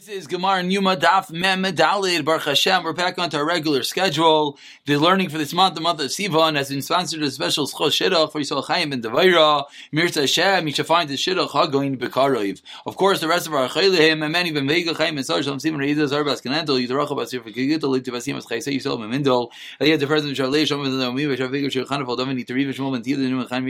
This 0.00 0.08
is 0.08 0.26
Gemara 0.28 0.62
Numa 0.62 0.96
Daf 0.96 1.30
Mem 1.30 1.62
Dalid 1.62 2.24
Baruch 2.24 2.44
Hashem. 2.44 2.84
We're 2.84 2.94
back 2.94 3.18
onto 3.18 3.36
our 3.36 3.44
regular 3.44 3.82
schedule. 3.82 4.58
The 4.86 4.96
learning 4.96 5.28
for 5.28 5.36
this 5.36 5.52
month, 5.52 5.74
the 5.74 5.82
month 5.82 6.00
of 6.00 6.06
Sivan, 6.06 6.56
has 6.56 6.70
been 6.70 6.80
sponsored 6.80 7.22
a 7.22 7.30
special 7.30 7.66
schos 7.66 7.90
shidduch 7.90 8.32
for 8.32 8.40
Yisrael 8.40 8.64
Chaim 8.64 8.92
and 8.92 9.04
Devaira. 9.04 9.64
Mirza 9.92 10.22
Hashem, 10.22 10.66
you 10.66 10.72
should 10.72 10.86
find 10.86 11.10
the 11.10 11.16
shidduch 11.16 11.50
hagoin 11.50 11.98
bekaroiv. 11.98 12.62
Of 12.86 12.96
course, 12.96 13.20
the 13.20 13.28
rest 13.28 13.46
of 13.46 13.52
our 13.52 13.68
chayleim 13.68 14.24
and 14.24 14.32
many 14.32 14.52
ben 14.52 14.66
vega 14.66 14.94
chaim 14.94 15.18
and 15.18 15.26
sar 15.26 15.42
shalom 15.42 15.58
siman 15.58 15.80
reidah 15.80 16.08
zar 16.08 16.24
bas 16.24 16.40
kanentel 16.40 16.80
yidracha 16.82 17.14
bas 17.14 17.30
yir 17.34 17.42
fakigit 17.42 17.82
lit 17.82 18.04
basim 18.04 18.38
as 18.38 18.46
chayse 18.46 18.74
Yisrael 18.74 18.98
memindol. 18.98 19.50
Aliyah 19.82 20.06
president 20.06 20.38
shalei 20.38 20.66
shalom 20.66 20.86
and 20.86 20.98
the 20.98 21.12
mi 21.12 21.24
v'shav 21.24 21.50
vega 21.50 21.70
shir 21.70 21.84
chana 21.84 22.06
faldam 22.06 22.34
ni 22.34 22.44
teriv 22.44 22.72
shmol 22.72 22.92
ben 22.92 23.02
tiyad 23.02 23.18
num 23.18 23.46
chan 23.46 23.66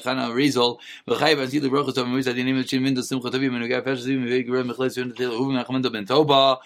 chana 0.00 0.32
rizol 0.32 0.78
v'chay 1.06 1.36
bas 1.36 1.52
yid 1.52 1.64
brachos 1.64 1.98
of 1.98 2.06
mizad 2.06 2.36
dinim 2.36 2.66
chin 2.66 2.82
mindol 2.82 3.02
simcha 3.02 3.30
tavi 3.30 3.50
menu 3.50 3.68
gaf 3.68 3.84
fesh 3.84 3.98
zim 3.98 4.24
vega 4.24 4.50
rem 4.50 4.70
mechles 4.70 4.96
yun 4.96 5.12
tel 5.12 5.73
ben 5.82 6.06
Toba, 6.06 6.58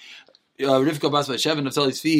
uh, 0.61 0.81
Rivka 0.81 1.11
Bas 1.11 1.29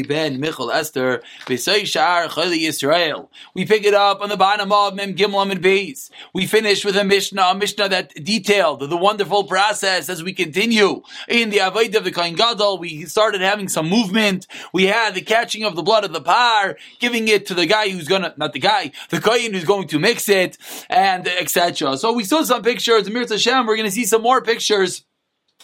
Ben 0.07 0.41
Michal 0.41 0.71
Esther 0.71 1.23
Shar 1.49 2.29
Yisrael. 2.29 3.29
We 3.55 3.65
pick 3.65 3.85
it 3.85 3.95
up 3.95 4.21
on 4.21 4.29
the 4.29 4.37
bottom 4.37 4.73
of 4.73 4.95
Mem 4.95 5.15
Gimel 5.15 5.51
and 5.51 5.63
Beis. 5.63 6.11
We 6.33 6.47
finish 6.47 6.85
with 6.85 6.97
a 6.97 7.05
Mishnah, 7.05 7.43
a 7.43 7.55
Mishnah 7.55 7.89
that 7.89 8.15
detailed 8.15 8.89
the 8.89 8.97
wonderful 8.97 9.45
process 9.45 10.09
as 10.09 10.23
we 10.23 10.33
continue 10.33 11.03
in 11.29 11.51
the 11.51 11.59
Avodah 11.59 11.97
of 11.97 12.05
the 12.05 12.13
Kohen 12.13 12.35
Gadol. 12.35 12.79
We 12.79 13.07
started 13.07 13.41
having 13.41 13.69
some 13.69 13.89
movement. 13.89 14.47
We 14.73 14.87
had 14.87 15.15
the 15.15 15.23
catching 15.23 15.65
of 15.65 15.75
the 15.75 15.83
blood 15.83 16.05
of 16.05 16.13
the 16.13 16.21
par, 16.21 16.77
giving 17.01 17.29
it 17.29 17.47
to 17.47 17.55
the 17.55 17.67
guy 17.67 17.89
who's 17.89 18.07
gonna, 18.07 18.35
not 18.37 18.53
the 18.53 18.61
guy, 18.61 18.93
the 19.11 19.21
Kohen 19.21 19.53
who's 19.53 19.65
going 19.65 19.89
to 19.89 19.99
mix 19.99 20.29
it, 20.29 20.59
and 20.89 21.27
etc. 21.27 21.97
So 21.97 22.13
we 22.13 22.25
saw 22.25 22.43
some 22.45 22.63
pictures. 22.63 23.11
Mirza 23.11 23.35
Hashem, 23.35 23.67
we're 23.67 23.77
to 23.87 23.91
see 23.91 24.05
some 24.05 24.23
more 24.23 24.43
pictures 24.43 25.05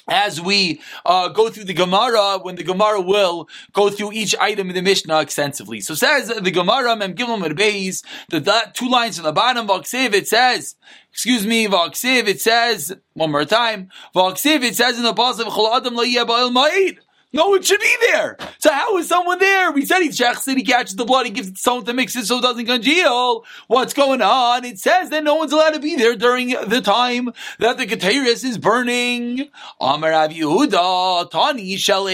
as 0.09 0.41
we 0.41 0.81
uh, 1.05 1.29
go 1.29 1.49
through 1.49 1.65
the 1.65 1.75
Gemara, 1.75 2.39
when 2.39 2.57
the 2.57 2.65
Gemara 2.65 3.01
will 3.01 3.49
go 3.73 3.91
through 3.91 4.13
each 4.13 4.35
item 4.39 4.69
in 4.69 4.75
the 4.75 4.83
Mishnah 4.83 5.21
extensively. 5.21 5.81
So 5.81 5.95
says 5.95 6.29
the 6.29 6.51
Gemara, 6.51 6.97
Mem 6.97 7.15
Gimel 7.15 7.43
Merbeis, 7.43 8.05
the 8.29 8.71
two 8.75 8.89
lines 8.89 9.19
on 9.19 9.25
the 9.25 9.33
bottom, 9.33 9.67
Vaksiv, 9.67 10.13
it 10.13 10.29
says, 10.29 10.77
excuse 11.13 11.47
me, 11.47 11.67
Vaksiv, 11.67 12.29
it 12.29 12.41
says, 12.41 12.95
one 13.15 13.33
more 13.33 13.45
time, 13.45 13.91
Vaksiv, 14.15 14.63
it 14.63 14.77
says 14.77 14.99
in 14.99 15.05
the 15.05 15.15
Pasuk, 15.15 15.45
Chol 15.45 15.75
Adam 15.75 15.95
Lo 15.95 16.05
Ma'id. 16.05 16.99
No 17.35 17.49
one 17.49 17.63
should 17.63 17.81
be 17.81 17.97
there. 18.13 18.37
So 18.59 18.71
how 18.71 18.97
is 18.99 19.09
someone 19.09 19.41
there? 19.41 19.73
We 19.73 19.85
said 19.85 20.03
he 20.03 20.11
checks 20.11 20.47
it, 20.47 20.57
he 20.57 20.63
catches 20.63 20.95
the 20.95 21.05
blood, 21.05 21.27
he 21.27 21.33
gives 21.33 21.49
it 21.49 21.57
to 21.57 21.61
someone 21.61 21.85
to 21.87 21.93
mix 21.93 22.15
it 22.15 22.27
so 22.27 22.39
it 22.39 22.43
doesn't 22.43 22.65
congeal. 22.65 23.45
What's 23.67 23.93
going 23.93 24.23
on? 24.23 24.65
It 24.65 24.79
says 24.79 25.11
that 25.11 25.25
no 25.25 25.35
one's 25.35 25.53
allowed 25.53 25.75
to 25.75 25.81
be 25.81 25.97
there 25.97 26.15
during 26.15 26.51
the 26.51 26.81
time 26.81 27.31
that 27.59 27.77
the 27.77 27.87
Keteris 27.87 28.45
is 28.45 28.57
burning. 28.57 29.49
Amar 29.81 30.13
Yehuda, 30.29 31.29
Tani 31.29 31.77
Shal 31.77 32.09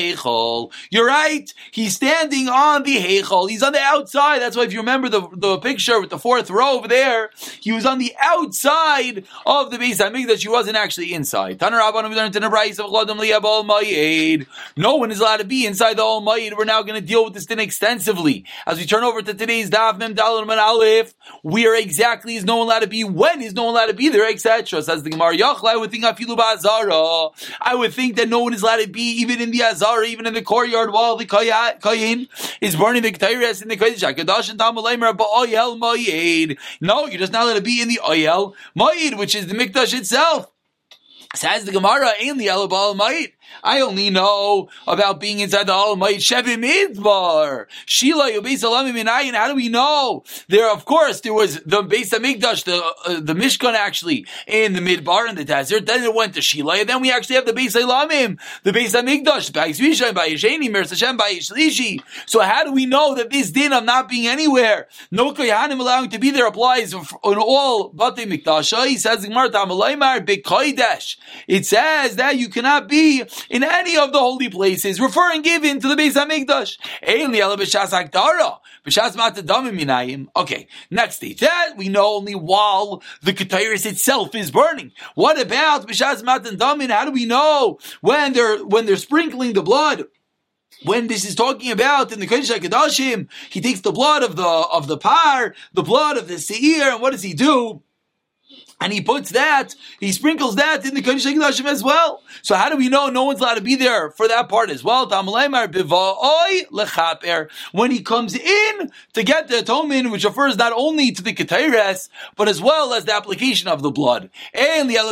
You're 0.90 1.06
right. 1.06 1.52
He's 1.70 1.96
standing 1.96 2.48
on 2.48 2.84
the 2.84 2.96
Heichel. 2.96 3.50
He's 3.50 3.62
on 3.62 3.74
the 3.74 3.80
outside. 3.80 4.38
That's 4.38 4.56
why 4.56 4.62
if 4.62 4.72
you 4.72 4.78
remember 4.78 5.10
the, 5.10 5.28
the 5.34 5.58
picture 5.58 6.00
with 6.00 6.08
the 6.08 6.18
fourth 6.18 6.48
row 6.48 6.78
over 6.78 6.88
there, 6.88 7.28
he 7.60 7.72
was 7.72 7.84
on 7.84 7.98
the 7.98 8.14
outside 8.18 9.24
of 9.44 9.70
the 9.70 9.76
base. 9.76 9.98
That 9.98 10.14
means 10.14 10.28
that 10.28 10.40
she 10.40 10.48
wasn't 10.48 10.78
actually 10.78 11.12
inside. 11.12 11.60
No 14.76 14.96
one 14.96 15.09
is 15.12 15.20
allowed 15.20 15.38
to 15.38 15.44
be 15.44 15.66
inside 15.66 15.96
the 15.96 16.02
Oyel 16.02 16.22
Mayid. 16.22 16.56
We're 16.56 16.64
now 16.64 16.82
going 16.82 17.00
to 17.00 17.06
deal 17.06 17.24
with 17.24 17.34
this 17.34 17.46
thing 17.46 17.58
extensively. 17.58 18.44
As 18.66 18.78
we 18.78 18.86
turn 18.86 19.04
over 19.04 19.22
to 19.22 19.34
today's 19.34 19.70
Daf 19.70 19.98
Mem 19.98 20.14
Dalal 20.14 20.44
Man 20.44 20.58
Aleph, 20.58 21.14
where 21.42 21.74
exactly 21.78 22.36
is 22.36 22.44
no 22.44 22.56
one 22.56 22.66
allowed 22.66 22.80
to 22.80 22.86
be, 22.86 23.04
when 23.04 23.42
is 23.42 23.54
no 23.54 23.64
one 23.64 23.74
allowed 23.74 23.86
to 23.86 23.94
be 23.94 24.08
there, 24.08 24.28
etc. 24.28 24.82
Says 24.82 25.02
the 25.02 25.10
Gemara 25.10 25.36
Yachla, 25.36 25.70
I 25.70 25.76
would 25.76 25.90
think 25.90 26.04
Afilu 26.04 26.38
Azara. 26.38 27.30
I 27.60 27.74
would 27.74 27.92
think 27.92 28.16
that 28.16 28.28
no 28.28 28.40
one 28.40 28.54
is 28.54 28.62
allowed 28.62 28.82
to 28.82 28.88
be 28.88 29.20
even 29.20 29.40
in 29.40 29.50
the 29.50 29.62
Azara, 29.62 30.06
even 30.06 30.26
in 30.26 30.34
the 30.34 30.42
courtyard 30.42 30.92
while 30.92 31.16
the 31.16 31.26
Kayin 31.26 32.28
is 32.60 32.76
burning 32.76 33.02
the 33.02 33.12
Ketairas 33.12 33.62
in 33.62 33.68
the 33.68 33.76
Kodesh 33.76 34.14
HaKadosh 34.14 34.50
and 34.50 34.58
Tamalaymer 34.58 35.16
Ba'oyel 35.16 35.78
Mayid. 35.78 36.58
No, 36.80 37.06
you're 37.06 37.18
just 37.18 37.32
not 37.32 37.44
allowed 37.44 37.54
to 37.54 37.62
be 37.62 37.82
in 37.82 37.88
the 37.88 38.00
Oyel 38.02 38.54
Mayid, 38.78 39.18
which 39.18 39.34
is 39.34 39.46
the 39.46 39.54
Mikdash 39.54 39.96
itself. 39.96 40.50
Says 41.34 41.64
the 41.64 41.72
Gemara, 41.72 42.10
in 42.20 42.38
the 42.38 42.48
Alabal 42.48 42.98
Mayid. 42.98 43.32
I 43.62 43.80
only 43.80 44.10
know 44.10 44.68
about 44.86 45.20
being 45.20 45.40
inside 45.40 45.66
the 45.66 45.72
Oyel 45.72 45.98
Mayid 45.98 46.16
Shevim 46.16 46.64
Midbar. 46.64 47.66
Shila 47.86 48.30
Yobis 48.30 48.62
Alamim 48.62 48.94
Minayin. 49.02 49.34
How 49.34 49.48
do 49.48 49.54
we 49.54 49.68
know? 49.68 50.24
There, 50.48 50.70
of 50.70 50.84
course, 50.84 51.20
there 51.20 51.34
was 51.34 51.60
the 51.60 51.82
Beis 51.82 52.10
Hamikdash, 52.10 52.64
the 52.64 52.82
uh, 53.06 53.20
the 53.20 53.34
Mishkan 53.34 53.74
actually 53.74 54.26
in 54.46 54.72
the 54.72 54.80
Midbar 54.80 55.28
in 55.28 55.36
the 55.36 55.44
desert. 55.44 55.86
Then 55.86 56.02
it 56.02 56.14
went 56.14 56.34
to 56.34 56.42
Shila, 56.42 56.76
and 56.76 56.88
then 56.88 57.00
we 57.00 57.10
actually 57.10 57.36
have 57.36 57.46
the 57.46 57.52
Beis 57.52 57.80
Elamim, 57.80 58.38
the 58.62 58.72
Beis 58.72 58.94
Hamikdash, 58.94 59.52
by 59.52 59.70
Yisrael, 59.70 60.14
by 60.14 60.28
Hashem, 60.28 61.16
by 61.16 61.32
Yishlishi. 61.32 62.02
So 62.26 62.40
how 62.40 62.64
do 62.64 62.72
we 62.72 62.86
know 62.86 63.14
that 63.14 63.30
this 63.30 63.50
din 63.50 63.72
of 63.72 63.84
not 63.84 64.08
being 64.08 64.26
anywhere, 64.26 64.88
no 65.10 65.32
koyanim 65.32 65.80
allowing 65.80 66.10
to 66.10 66.18
be 66.18 66.30
there 66.30 66.46
applies 66.46 66.94
on 66.94 67.06
all 67.38 67.88
Bate 67.88 68.28
Mikdash? 68.28 68.70
He 68.86 68.96
says 68.96 69.24
It 71.48 71.66
says 71.66 72.16
that 72.16 72.36
you 72.36 72.48
cannot 72.48 72.88
be 72.88 73.24
in 73.48 73.62
any 73.62 73.96
of 73.96 74.12
the 74.12 74.18
holy 74.18 74.48
places, 74.48 75.00
referring 75.00 75.44
even 75.44 75.80
to 75.80 75.88
the 75.88 75.96
Beis 75.96 76.14
Hamikdash. 76.14 76.78
Okay, 80.36 80.68
next 80.90 81.16
stage. 81.16 81.40
That 81.40 81.74
we 81.76 81.88
know 81.88 82.16
only 82.16 82.34
while 82.34 83.02
the 83.22 83.32
Ketairis 83.32 83.86
itself 83.86 84.34
is 84.34 84.50
burning. 84.50 84.92
What 85.14 85.40
about 85.40 85.88
B'Shas 85.88 86.24
Matan 86.24 86.56
Damin? 86.56 86.90
How 86.90 87.04
do 87.04 87.12
we 87.12 87.26
know 87.26 87.78
when 88.00 88.32
they're 88.32 88.64
when 88.64 88.86
they're 88.86 88.96
sprinkling 88.96 89.52
the 89.52 89.62
blood? 89.62 90.04
when 90.84 91.08
this 91.08 91.24
is 91.24 91.34
talking 91.34 91.70
about 91.70 92.12
in 92.12 92.20
the 92.20 92.26
Kodesh 92.26 92.50
HaKadoshim, 92.50 93.28
he 93.50 93.60
takes 93.60 93.80
the 93.80 93.92
blood 93.92 94.22
of 94.22 94.36
the 94.36 94.42
of 94.42 94.86
the 94.86 94.96
par, 94.96 95.54
the 95.72 95.82
blood 95.82 96.16
of 96.16 96.28
the 96.28 96.38
seir, 96.38 96.92
and 96.92 97.02
what 97.02 97.10
does 97.10 97.22
he 97.22 97.34
do? 97.34 97.82
And 98.82 98.94
he 98.94 99.02
puts 99.02 99.30
that, 99.32 99.74
he 99.98 100.10
sprinkles 100.10 100.56
that 100.56 100.86
in 100.86 100.94
the 100.94 101.02
Kodesh 101.02 101.30
HaKadoshim 101.30 101.66
as 101.66 101.84
well. 101.84 102.22
So 102.40 102.54
how 102.54 102.70
do 102.70 102.78
we 102.78 102.88
know 102.88 103.10
no 103.10 103.24
one's 103.24 103.38
allowed 103.38 103.56
to 103.56 103.60
be 103.60 103.74
there 103.74 104.10
for 104.10 104.26
that 104.26 104.48
part 104.48 104.70
as 104.70 104.82
well? 104.82 105.06
When 107.72 107.90
he 107.90 108.00
comes 108.00 108.34
in 108.34 108.90
to 109.12 109.22
get 109.22 109.48
the 109.48 109.58
atonement, 109.58 110.10
which 110.10 110.24
refers 110.24 110.56
not 110.56 110.72
only 110.72 111.12
to 111.12 111.22
the 111.22 111.34
Ketaires, 111.34 112.08
but 112.36 112.48
as 112.48 112.62
well 112.62 112.94
as 112.94 113.04
the 113.04 113.14
application 113.14 113.68
of 113.68 113.82
the 113.82 113.90
blood. 113.90 114.30
That 114.54 115.04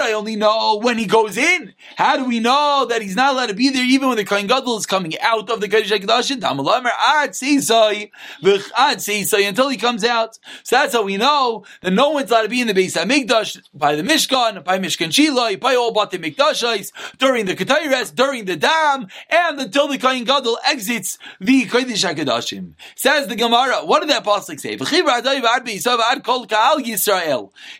I 0.00 0.12
only 0.12 0.36
know 0.36 0.78
when 0.82 0.98
he 0.98 1.06
goes 1.06 1.38
in. 1.38 1.72
How 1.96 2.18
do 2.18 2.24
we 2.26 2.40
know 2.40 2.84
that 2.90 3.00
he's 3.00 3.16
not 3.16 3.32
allowed 3.32 3.46
to 3.46 3.54
be 3.54 3.70
there 3.70 3.84
even 3.84 4.08
when 4.08 4.18
the 4.18 4.24
Kohen 4.24 4.48
Gadol 4.48 4.76
is 4.76 4.84
coming 4.84 5.18
out 5.20 5.48
of 5.48 5.62
the 5.62 5.68
Kodesh 5.68 5.98
HaKadoshim? 5.98 6.42
Until 9.48 9.68
he 9.70 9.76
comes 9.78 10.04
out. 10.04 10.38
So 10.62 10.76
that's 10.76 10.92
how 10.94 11.02
we 11.02 11.16
know 11.16 11.64
that 11.82 11.92
no 11.92 12.10
one's 12.10 12.30
allowed 12.30 12.42
to 12.42 12.48
be 12.48 12.60
in 12.60 12.66
the 12.66 12.74
Beis 12.74 12.96
Hamikdash 12.96 13.62
by 13.74 13.96
the 13.96 14.02
Mishkan, 14.02 14.64
by 14.64 14.78
Mishkan 14.78 15.08
Shiloi, 15.08 15.58
by 15.58 15.74
all 15.74 15.92
Bate 15.92 16.20
Mikdashais, 16.20 16.92
during 17.18 17.46
the 17.46 17.54
Ketayres, 17.54 18.14
during 18.14 18.44
the 18.44 18.56
Dam, 18.56 19.06
and 19.28 19.60
until 19.60 19.88
the 19.88 19.98
Kohen 19.98 20.24
Gadol 20.24 20.58
exits 20.66 21.18
the 21.40 21.66
Kodesh 21.66 22.04
HaKadoshim. 22.14 22.74
Says 22.96 23.26
the 23.28 23.36
Gemara, 23.36 23.84
what 23.84 24.00
did 24.00 24.10
that 24.10 24.24
pasuk 24.24 24.60
say? 24.60 24.72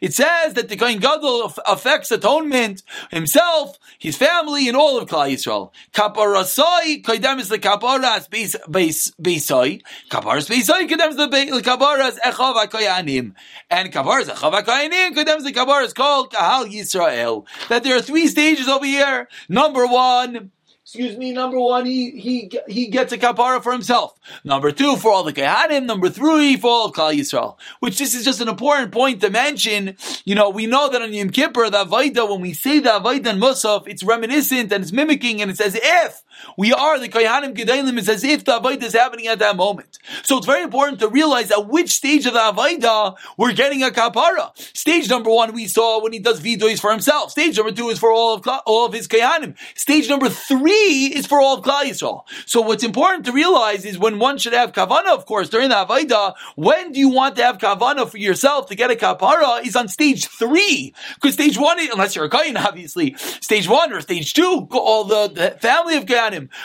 It 0.00 0.14
says 0.14 0.54
that 0.54 0.68
the 0.68 0.76
Kohen 0.76 0.98
Gadol 0.98 1.52
affects 1.66 2.10
atonement 2.10 2.82
himself, 3.10 3.78
his 3.98 4.16
family, 4.16 4.68
and 4.68 4.76
all 4.76 4.98
of 4.98 5.08
Klal 5.08 5.30
Yisrael. 5.32 5.70
Kaparasai 5.92 7.02
kodemis 7.02 7.48
the 7.48 7.58
kaparas 7.58 8.28
beisai. 8.28 9.82
Kaparas 10.10 10.48
beisai 10.48 10.88
kodemis 10.88 11.16
the 11.16 11.62
kaparas 11.62 12.18
echav 12.20 12.51
And 12.56 13.92
Kavar 13.92 14.22
Chav 14.22 14.52
HaKoyanim 14.52 15.14
condemns 15.14 15.44
the 15.44 15.52
Kavar 15.52 15.84
is 15.84 15.92
called 15.92 16.32
Kahal 16.32 16.66
Yisrael. 16.66 17.46
That 17.68 17.84
there 17.84 17.96
are 17.96 18.02
three 18.02 18.26
stages 18.26 18.68
over 18.68 18.84
here. 18.84 19.28
Number 19.48 19.86
one, 19.86 20.50
excuse 20.82 21.16
me, 21.16 21.32
number 21.32 21.59
one, 21.59 21.86
he 21.86 22.10
he 22.10 22.50
he 22.68 22.88
gets 22.88 23.12
a 23.12 23.18
kapara 23.18 23.62
for 23.62 23.72
himself. 23.72 24.18
Number 24.44 24.72
two, 24.72 24.97
for 24.97 25.10
all 25.10 25.22
the 25.22 25.32
kehanim. 25.32 25.86
Number 25.86 26.10
three, 26.10 26.56
for 26.56 26.71
all 26.71 26.86
of 26.86 26.92
Klal 26.92 27.15
Yisrael. 27.15 27.56
Which 27.80 27.98
this 27.98 28.15
is 28.15 28.24
just 28.24 28.41
an 28.41 28.48
important 28.48 28.92
point 28.92 29.21
to 29.22 29.30
mention. 29.30 29.97
You 30.24 30.34
know, 30.34 30.50
we 30.50 30.66
know 30.66 30.91
that 30.91 31.00
on 31.00 31.12
Yom 31.15 31.30
Kippur, 31.30 31.71
the 31.71 31.84
Avaida, 31.84 32.28
when 32.28 32.41
we 32.41 32.53
say 32.53 32.80
the 32.80 32.91
Avaida 32.91 33.27
and 33.27 33.42
Musaf, 33.42 33.86
it's 33.86 34.03
reminiscent 34.03 34.72
and 34.72 34.82
it's 34.82 34.92
mimicking 34.92 35.41
and 35.41 35.50
it's 35.50 35.60
as 35.60 35.77
if 35.80 36.22
we 36.56 36.72
are 36.72 36.98
the 36.98 37.08
Kohanim 37.08 37.54
Gedalim. 37.54 37.98
It's 37.98 38.08
as 38.08 38.24
if 38.24 38.44
the 38.44 38.52
Avaida 38.52 38.82
is 38.82 38.92
happening 38.92 39.26
at 39.26 39.38
that 39.38 39.56
moment. 39.56 39.98
So 40.22 40.38
it's 40.38 40.46
very 40.46 40.62
important 40.62 41.00
to 41.00 41.08
realize 41.08 41.50
at 41.50 41.68
which 41.68 41.90
stage 41.90 42.26
of 42.26 42.34
the 42.34 42.40
Avaida 42.40 43.16
we're 43.36 43.52
getting 43.52 43.82
a 43.82 43.90
kapara. 43.90 44.50
Stage 44.76 45.08
number 45.08 45.30
one 45.30 45.52
we 45.52 45.66
saw 45.66 46.02
when 46.02 46.12
he 46.12 46.18
does 46.18 46.40
vidois 46.40 46.80
for 46.80 46.90
himself. 46.90 47.30
Stage 47.30 47.56
number 47.56 47.72
two 47.72 47.88
is 47.88 47.98
for 47.98 48.10
all 48.10 48.34
of 48.34 48.48
all 48.66 48.86
of 48.86 48.92
his 48.92 49.08
Kohanim. 49.08 49.56
Stage 49.74 50.08
number 50.08 50.28
three 50.28 51.12
is 51.14 51.26
for 51.26 51.40
all 51.40 51.58
of 51.58 51.64
Klal 51.64 51.84
Yisrael. 51.84 52.22
So 52.46 52.60
what's 52.60 52.84
important 52.84 53.26
to 53.26 53.32
realize 53.32 53.84
is 53.84 53.98
when 53.98 54.18
one 54.18 54.38
should 54.38 54.52
have 54.52 54.72
kavana, 54.72 55.14
of 55.14 55.26
course, 55.26 55.48
during 55.48 55.68
the 55.68 55.74
Avaida, 55.74 56.34
when 56.56 56.92
do 56.92 57.00
you 57.00 57.08
want 57.08 57.36
to 57.36 57.44
have 57.44 57.58
kavana 57.58 58.08
for 58.08 58.18
yourself 58.18 58.68
to 58.68 58.74
get 58.74 58.90
a 58.90 58.94
kapara 58.94 59.64
is 59.64 59.76
on 59.76 59.88
stage 59.88 60.26
three. 60.26 60.94
Because 61.14 61.34
stage 61.34 61.58
one, 61.58 61.78
unless 61.80 62.16
you're 62.16 62.24
a 62.24 62.30
Kayan, 62.30 62.56
obviously, 62.68 63.14
stage 63.16 63.68
one 63.68 63.92
or 63.92 64.00
stage 64.00 64.34
two, 64.34 64.68
all 64.70 65.04
the, 65.04 65.28
the 65.28 65.50
family 65.60 65.96
of 65.96 66.06
Kayanim. 66.06 66.22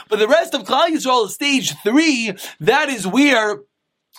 But 0.09 0.19
the 0.19 0.27
rest 0.27 0.53
of 0.53 0.63
Klal 0.63 0.89
Yisrael 0.89 1.25
is 1.25 1.33
stage 1.33 1.73
three. 1.83 2.33
That 2.59 2.89
is 2.89 3.07
where 3.07 3.61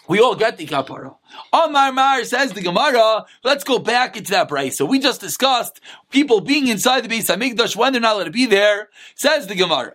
we 0.09 0.21
all 0.21 0.35
get 0.35 0.57
the 0.57 0.67
kapara. 0.67 1.17
Omar 1.53 1.93
Mar 1.93 2.25
says 2.25 2.53
the 2.53 2.63
Gemara. 2.63 3.27
Let's 3.45 3.65
go 3.65 3.79
back 3.79 4.17
into 4.17 4.31
that 4.31 4.49
price. 4.49 4.79
So 4.79 4.87
we 4.87 4.99
just 4.99 5.21
discussed 5.21 5.81
people 6.11 6.41
being 6.41 6.69
inside 6.69 7.05
the 7.05 7.09
Beis 7.09 7.27
Hamikdash 7.27 7.77
when 7.77 7.93
they're 7.93 8.01
not 8.01 8.17
allowed 8.17 8.25
to 8.25 8.31
be 8.31 8.47
there. 8.47 8.89
Says 9.15 9.47
the 9.47 9.55
Gemara. 9.55 9.95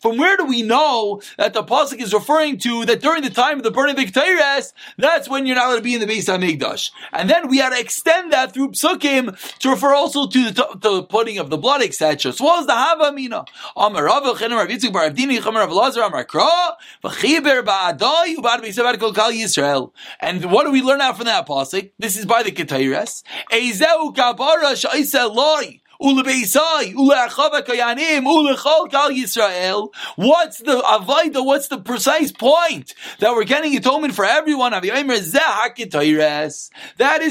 From 0.00 0.16
where 0.18 0.36
do 0.36 0.44
we 0.44 0.62
know 0.62 1.22
that 1.38 1.54
the 1.54 1.62
pasuk 1.64 2.00
is 2.00 2.12
referring 2.12 2.58
to 2.58 2.84
that 2.84 3.00
during 3.00 3.22
the 3.22 3.30
time 3.30 3.56
of 3.58 3.62
the 3.62 3.70
burning 3.70 3.98
of 3.98 4.04
the 4.04 4.10
Ketores, 4.12 4.72
that's 4.98 5.28
when 5.28 5.46
you're 5.46 5.56
not 5.56 5.68
allowed 5.68 5.76
to 5.76 5.82
be 5.82 5.94
in 5.94 6.00
the 6.00 6.06
base 6.06 6.28
of 6.28 6.40
Hamikdash? 6.40 6.90
And 7.12 7.30
then 7.30 7.48
we 7.48 7.58
had 7.58 7.70
to 7.70 7.80
extend 7.80 8.32
that 8.32 8.52
through 8.52 8.72
psukim 8.72 9.58
to 9.60 9.70
refer 9.70 9.94
also 9.94 10.26
to 10.26 10.50
the, 10.50 10.52
to 10.52 10.78
the 10.78 11.02
putting 11.04 11.38
of 11.38 11.48
the 11.50 11.56
blood, 11.56 11.82
etc. 11.82 12.32
So 12.32 12.44
what 12.44 12.58
was 12.58 12.66
the 12.66 12.74
Hava 12.74 13.04
Amina? 13.04 13.44
Amar 13.76 14.04
Rav 14.04 14.22
Chenem 14.36 14.56
Rav 14.58 14.68
Yitzchak 14.68 14.92
Bar 14.92 15.10
Avdini 15.10 15.38
Chamer 15.38 15.60
Rav 15.60 15.72
Lazar 15.72 16.02
Amar 16.02 16.24
Kra 16.24 16.74
V'chiber 17.02 17.62
Ba'adai 17.64 18.36
Ubad 18.36 18.62
B'Yisav 18.62 18.98
Kol 18.98 19.12
Kal 19.12 19.32
Yisrael. 19.32 19.92
And 20.20 20.50
what 20.50 20.64
do 20.64 20.72
we 20.72 20.82
learn 20.82 21.00
out 21.00 21.16
from 21.16 21.26
that 21.26 21.46
pasuk? 21.46 21.92
This 21.98 22.16
is 22.16 22.26
by 22.26 22.42
the 22.42 22.52
Ketores. 22.52 23.22
Eizeu 23.50 24.14
Kabara 24.14 24.74
Sha'isa 24.74 25.32
Loi. 25.34 25.80
Ulebeisai, 26.00 26.94
Uleachava 26.94 27.62
Kayanim, 27.62 28.24
Ulechol 28.24 28.90
Kal 28.90 29.10
Yisrael. 29.10 29.90
What's 30.16 30.58
the 30.58 30.80
Avaida? 30.80 31.44
What's 31.44 31.68
the 31.68 31.78
precise 31.78 32.32
point 32.32 32.94
that 33.18 33.32
we're 33.32 33.44
getting 33.44 33.76
atonement 33.76 34.14
for 34.14 34.24
everyone? 34.24 34.72
That 34.72 34.84
is 34.84 35.32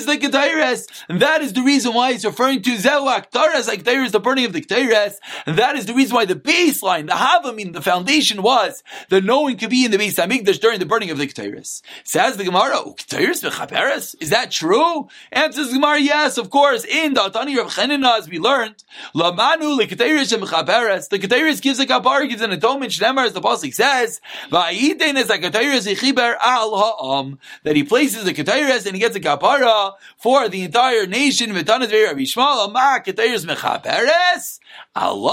the 0.06 0.18
Ketayres. 0.18 0.88
And 1.10 1.22
that 1.22 1.42
is 1.42 1.54
the 1.54 1.62
reason 1.62 1.94
why 1.94 2.12
it's 2.12 2.26
referring 2.26 2.62
to 2.64 2.72
Aktares, 2.72 3.68
like 3.68 3.84
there 3.86 4.04
is 4.04 4.12
the 4.12 4.20
burning 4.20 4.46
of 4.46 4.54
the 4.54 4.62
Ketayres. 4.62 5.16
And 5.46 5.58
that 5.58 5.76
is 5.76 5.86
the 5.86 5.94
reason 5.94 6.16
why 6.16 6.26
the 6.26 6.36
baseline, 6.36 7.08
the 7.08 7.14
Havamim, 7.14 7.74
the 7.74 7.82
foundation 7.82 8.44
was 8.44 8.84
that 9.10 9.24
no 9.24 9.42
one 9.42 9.58
could 9.58 9.70
be 9.70 9.86
in 9.86 9.92
the 9.92 9.98
Beis 9.98 10.16
Hamikdash 10.16 10.60
during 10.60 10.80
the 10.80 10.86
burning 10.86 11.10
of 11.10 11.18
the 11.18 11.28
Ketayres. 11.28 11.82
Says 12.04 12.38
the 12.38 12.44
Gemara, 12.44 12.76
oh, 12.76 12.94
Ketayres 12.98 13.44
Bechaperes? 13.44 14.16
Is 14.20 14.30
that 14.30 14.52
true? 14.52 15.08
Answers 15.32 15.70
the 15.70 15.74
Gemara, 15.76 16.00
yes, 16.00 16.38
of 16.38 16.50
course. 16.50 16.84
In 16.86 17.14
the 17.16 17.22
Atani 17.22 17.56
Chanina, 17.56 18.18
as 18.20 18.30
we 18.30 18.38
learn, 18.38 18.59
learned. 18.60 18.84
Lamanu 19.16 19.80
lekateiris 19.80 20.34
and 20.34 20.44
The 20.44 21.20
keteiris 21.20 21.62
gives 21.62 21.80
a 21.80 21.86
kapar, 21.86 22.28
gives 22.28 22.42
an 22.42 22.52
atonement. 22.52 22.92
Shnemar, 22.92 23.26
as 23.26 23.34
the 23.34 23.42
pasuk 23.42 23.74
says, 23.74 24.22
va'yitein 24.52 25.18
is 25.18 25.30
a 25.30 25.38
keteiris 25.38 25.88
yichiber 25.88 26.36
al 26.42 26.76
ha'am. 26.76 27.40
That 27.64 27.76
he 27.76 27.84
places 27.84 28.26
the 28.26 28.34
keteiris 28.34 28.86
and 28.86 28.96
he 28.96 29.00
gets 29.00 29.16
a 29.16 29.20
kapara 29.20 29.94
for 30.18 30.50
the 30.50 30.64
entire 30.64 31.06
nation. 31.06 31.52
V'tanat 31.52 31.90
ve'ir 31.90 32.14
Yishmael 32.14 32.72
ma 32.72 33.00
keteiris 33.00 33.46
mechaberes 33.46 34.60
al 34.96 35.28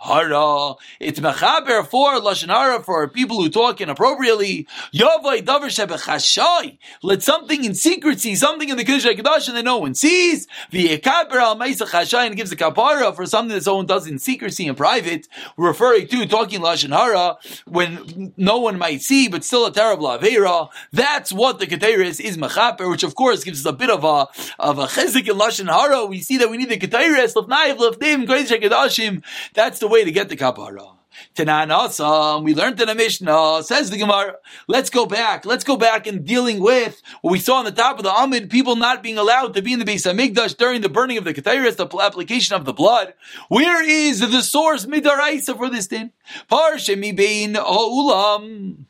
hara. 0.00 0.74
It's 1.00 1.20
mechaber 1.20 1.86
for 1.86 2.14
lashon 2.20 2.48
hara 2.48 2.82
for 2.82 3.08
people 3.08 3.42
who 3.42 3.48
talk 3.48 3.80
inappropriately. 3.80 4.66
Yavai 4.94 5.42
davar 5.44 5.70
shebechashai. 5.70 6.78
Let 7.02 7.22
something 7.22 7.64
in 7.64 7.74
secrecy, 7.74 8.34
something 8.34 8.68
in 8.68 8.76
the 8.76 8.84
Kiddush 8.84 9.06
HaKadosh 9.06 9.52
that 9.52 9.64
no 9.64 9.78
one 9.78 9.94
sees. 9.94 10.46
V'yekaber 10.72 11.34
al 11.34 11.56
ma'isa 11.56 11.86
chashai 11.88 12.26
and 12.26 12.36
gives 12.42 12.50
a 12.50 12.56
kapara 12.56 13.14
for 13.14 13.24
something 13.24 13.54
that 13.54 13.62
someone 13.62 13.86
does 13.86 14.08
in 14.08 14.18
secrecy 14.18 14.66
and 14.66 14.76
private, 14.76 15.28
referring 15.56 16.08
to 16.08 16.26
talking 16.26 16.60
lashon 16.60 16.90
hara 16.90 17.36
when 17.66 18.32
no 18.36 18.58
one 18.58 18.76
might 18.76 19.00
see, 19.00 19.28
but 19.28 19.44
still 19.44 19.64
a 19.64 19.72
terrible 19.72 20.08
avera. 20.08 20.68
That's 20.92 21.32
what 21.32 21.60
the 21.60 21.68
keteris 21.68 22.20
is 22.20 22.36
machaper, 22.36 22.90
which 22.90 23.04
of 23.04 23.14
course 23.14 23.44
gives 23.44 23.64
us 23.64 23.72
a 23.72 23.72
bit 23.72 23.90
of 23.90 24.02
a 24.02 24.26
of 24.58 24.78
a 24.78 24.86
chezik 24.86 25.30
in 25.30 25.38
lashon 25.38 25.70
hara. 25.70 26.04
We 26.04 26.20
see 26.20 26.38
that 26.38 26.50
we 26.50 26.56
need 26.56 26.68
the 26.68 26.78
keteris 26.78 27.34
lefnayiv 27.34 27.76
lefnim 27.76 28.26
great 28.26 29.22
That's 29.54 29.78
the 29.78 29.86
way 29.86 30.04
to 30.04 30.10
get 30.10 30.28
the 30.28 30.36
kapara. 30.36 31.01
Tanan 31.34 32.42
we 32.42 32.54
learned 32.54 32.80
in 32.80 32.88
a 32.88 32.94
Mishnah, 32.94 33.62
says 33.62 33.90
the 33.90 33.98
Gemara. 33.98 34.36
Let's 34.68 34.90
go 34.90 35.06
back. 35.06 35.44
Let's 35.44 35.64
go 35.64 35.76
back 35.76 36.06
in 36.06 36.24
dealing 36.24 36.60
with 36.60 37.02
what 37.20 37.32
we 37.32 37.38
saw 37.38 37.56
on 37.56 37.64
the 37.64 37.72
top 37.72 37.98
of 37.98 38.04
the 38.04 38.12
Amid, 38.12 38.50
people 38.50 38.76
not 38.76 39.02
being 39.02 39.18
allowed 39.18 39.54
to 39.54 39.62
be 39.62 39.72
in 39.72 39.78
the 39.78 39.84
Beis 39.84 40.10
Hamikdash 40.10 40.56
during 40.56 40.80
the 40.80 40.88
burning 40.88 41.18
of 41.18 41.24
the 41.24 41.34
Ketairis, 41.34 41.76
the 41.76 41.88
application 41.98 42.54
of 42.54 42.64
the 42.64 42.72
blood. 42.72 43.14
Where 43.48 43.82
is 43.82 44.20
the 44.20 44.42
source 44.42 44.86
Midaraisa 44.86 45.56
for 45.56 45.68
this 45.68 45.86
thing? 45.86 46.12
Parshemi 46.50 47.14
Bein 47.14 47.54
Ha'ulam. 47.54 48.86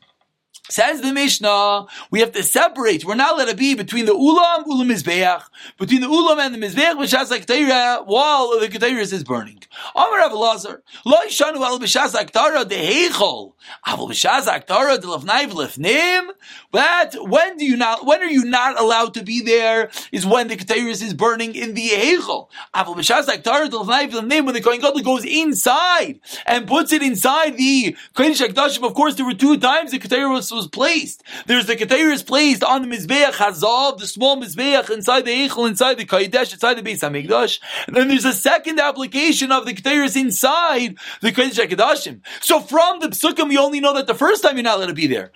Says 0.69 1.01
the 1.01 1.11
Mishnah, 1.11 1.87
we 2.09 2.21
have 2.21 2.31
to 2.31 2.41
separate. 2.41 3.03
We're 3.03 3.15
not 3.15 3.37
let 3.37 3.49
it 3.49 3.57
be 3.57 3.75
between 3.75 4.05
the 4.05 4.13
ulam, 4.13 4.63
ulam 4.63 4.89
mizbeach, 4.89 5.43
between 5.77 5.99
the 5.99 6.07
ulam 6.07 6.39
and 6.39 6.55
the 6.55 6.57
mizbeach, 6.57 6.93
b'shas 6.93 7.37
aktara, 7.37 8.07
while 8.07 8.57
the 8.57 8.69
ketairis 8.69 9.11
is 9.11 9.25
burning. 9.25 9.61
Amar 9.93 10.19
Rav 10.19 10.31
Lazar, 10.31 10.81
lo 11.05 11.17
yishanu 11.25 11.57
al 11.57 11.79
b'shas 11.79 12.15
aktara 12.15 12.63
deheichol, 12.63 13.55
aval 13.85 14.09
b'shas 14.09 14.45
aktara 14.45 14.97
delafnai 14.97 15.49
v'lefnim. 15.49 16.29
But 16.71 17.17
when 17.19 17.57
do 17.57 17.65
you 17.65 17.75
not? 17.75 18.05
When 18.05 18.21
are 18.21 18.25
you 18.25 18.45
not 18.45 18.79
allowed 18.79 19.15
to 19.15 19.23
be 19.23 19.41
there? 19.41 19.91
Is 20.13 20.25
when 20.25 20.47
the 20.47 20.55
ketairis 20.55 21.03
is 21.03 21.13
burning 21.13 21.55
in 21.55 21.73
the 21.73 21.89
heichol. 21.89 22.47
Aval 22.73 22.95
b'shas 22.95 23.25
aktara 23.25 23.67
delafnai 23.67 24.09
v'lefnim. 24.09 24.45
When 24.45 24.53
the 24.53 24.61
kohen 24.61 24.79
gadol 24.79 25.01
goes 25.01 25.25
inside 25.25 26.21
and 26.45 26.67
puts 26.67 26.93
it 26.93 27.03
inside 27.03 27.57
the 27.57 27.97
kodesh 28.15 28.47
hakdashim. 28.47 28.83
Of 28.87 28.93
course, 28.93 29.15
there 29.15 29.25
were 29.25 29.33
two 29.33 29.57
times 29.57 29.91
the 29.91 29.99
ketairis 29.99 30.52
was 30.52 30.52
placed. 30.71 31.23
There's 31.45 31.65
the 31.65 31.75
Keteris 31.75 32.25
placed 32.25 32.63
on 32.63 32.87
the 32.87 32.95
Mizbeach 32.95 33.33
Hazav, 33.33 33.97
the 33.97 34.07
small 34.07 34.37
Mizbeach 34.37 34.89
inside 34.89 35.25
the 35.25 35.31
Eichel, 35.31 35.67
inside 35.67 35.97
the 35.97 36.05
Kaidesh, 36.05 36.53
inside 36.53 36.75
the 36.75 36.81
Beis 36.81 36.99
HaMikdash. 36.99 37.59
And 37.87 37.95
then 37.95 38.07
there's 38.07 38.25
a 38.25 38.33
second 38.33 38.79
application 38.79 39.51
of 39.51 39.65
the 39.65 39.73
Keteris 39.73 40.15
inside 40.19 40.95
the 41.21 41.31
Kodesh 41.31 41.59
HaKadoshim. 41.59 42.21
So 42.41 42.59
from 42.59 42.99
the 42.99 43.07
Psukim, 43.07 43.49
we 43.49 43.57
only 43.57 43.79
know 43.79 43.93
that 43.93 44.07
the 44.07 44.15
first 44.15 44.43
time 44.43 44.55
you're 44.55 44.63
not 44.63 44.77
allowed 44.77 44.87
to 44.87 44.93
be 44.93 45.07
there. 45.07 45.31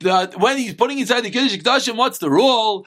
That 0.00 0.34
when 0.38 0.58
he's 0.58 0.74
putting 0.74 0.98
inside 0.98 1.20
the 1.22 1.30
Kodesh 1.30 1.56
HaKadoshim, 1.56 1.96
what's 1.96 2.18
the 2.18 2.30
rule? 2.30 2.86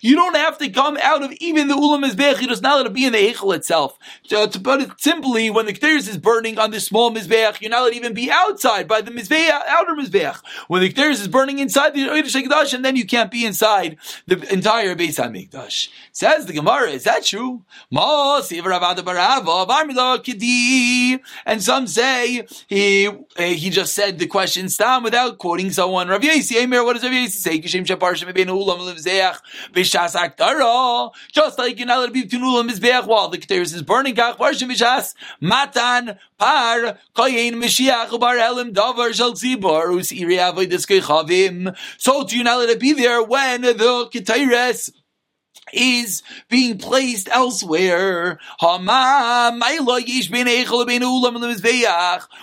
You 0.00 0.16
don't 0.16 0.36
have 0.36 0.58
to 0.58 0.68
come 0.70 0.98
out 1.02 1.22
of 1.22 1.32
even 1.40 1.68
the 1.68 1.74
Ulam 1.74 2.04
Mizbeach, 2.04 2.40
you're 2.40 2.48
just 2.48 2.62
not 2.62 2.74
allowed 2.74 2.84
to 2.84 2.90
be 2.90 3.04
in 3.04 3.12
the 3.12 3.32
Eichel 3.32 3.54
itself. 3.54 3.98
So 4.24 4.46
to 4.46 4.60
put 4.60 4.82
it 4.82 4.90
simply, 4.98 5.50
when 5.50 5.66
the 5.66 5.72
Keteris 5.72 6.08
is 6.08 6.18
burning 6.18 6.58
on 6.58 6.70
the 6.74 6.80
small 6.80 7.10
mizbeach, 7.10 7.60
you're 7.60 7.70
not 7.70 7.82
allowed 7.82 7.90
to 7.90 7.96
even 7.96 8.12
be 8.12 8.30
outside 8.30 8.86
by 8.86 9.00
the 9.00 9.10
mizbeach, 9.10 9.48
outer 9.48 9.94
mizbeach. 9.94 10.40
When 10.68 10.82
the 10.82 10.92
Kteris 10.92 11.20
is 11.20 11.28
burning 11.28 11.60
inside 11.60 11.94
the 11.94 12.00
Eidish 12.00 12.34
Hekdash, 12.34 12.74
and 12.74 12.84
then 12.84 12.96
you 12.96 13.06
can't 13.06 13.30
be 13.30 13.46
inside 13.46 13.96
the 14.26 14.36
entire 14.52 14.94
Beis 14.94 15.16
Hamikdash. 15.16 15.88
Says 16.12 16.46
the 16.46 16.52
Gemara, 16.52 16.90
is 16.90 17.04
that 17.04 17.24
true? 17.24 17.62
And 21.46 21.62
some 21.62 21.86
say 21.86 22.46
he 22.66 23.06
eh, 23.36 23.52
he 23.54 23.70
just 23.70 23.94
said 23.94 24.18
the 24.18 24.26
question 24.26 24.68
stam 24.68 25.02
without 25.04 25.38
quoting 25.38 25.70
someone. 25.70 26.08
Rav 26.08 26.22
Yasi, 26.22 26.66
what 26.66 26.94
does 26.94 27.04
Rav 27.04 27.12
Yasi 27.12 27.38
say? 27.38 27.58
Just 27.58 27.74
like 31.58 31.78
you're 31.78 31.86
not 31.86 31.98
allowed 31.98 32.06
to 32.06 32.12
be 32.12 32.22
between 32.22 32.42
ulam 32.42 32.68
mizbeach 32.68 33.06
while 33.06 33.28
the 33.28 33.38
Kteris 33.38 33.74
is 33.74 33.82
burning. 33.82 34.14
Matan 35.40 36.18
par 36.64 36.98
koyin 37.14 37.54
Mashiach 37.54 38.18
bar 38.18 38.36
elim 38.38 38.72
davar 38.72 39.12
shel 39.14 39.32
tzibor 39.34 39.98
us 39.98 40.12
iri 40.12 40.36
avodas 40.36 40.86
chavim. 40.86 41.76
So 41.98 42.24
do 42.24 42.36
you 42.36 42.44
not 42.44 42.58
let 42.60 42.70
it 42.70 42.80
be 42.80 42.92
there 42.92 43.22
when 43.22 43.62
the 43.62 44.08
Ketores 44.12 44.90
is 45.72 46.22
being 46.48 46.78
placed 46.78 47.28
elsewhere. 47.30 48.38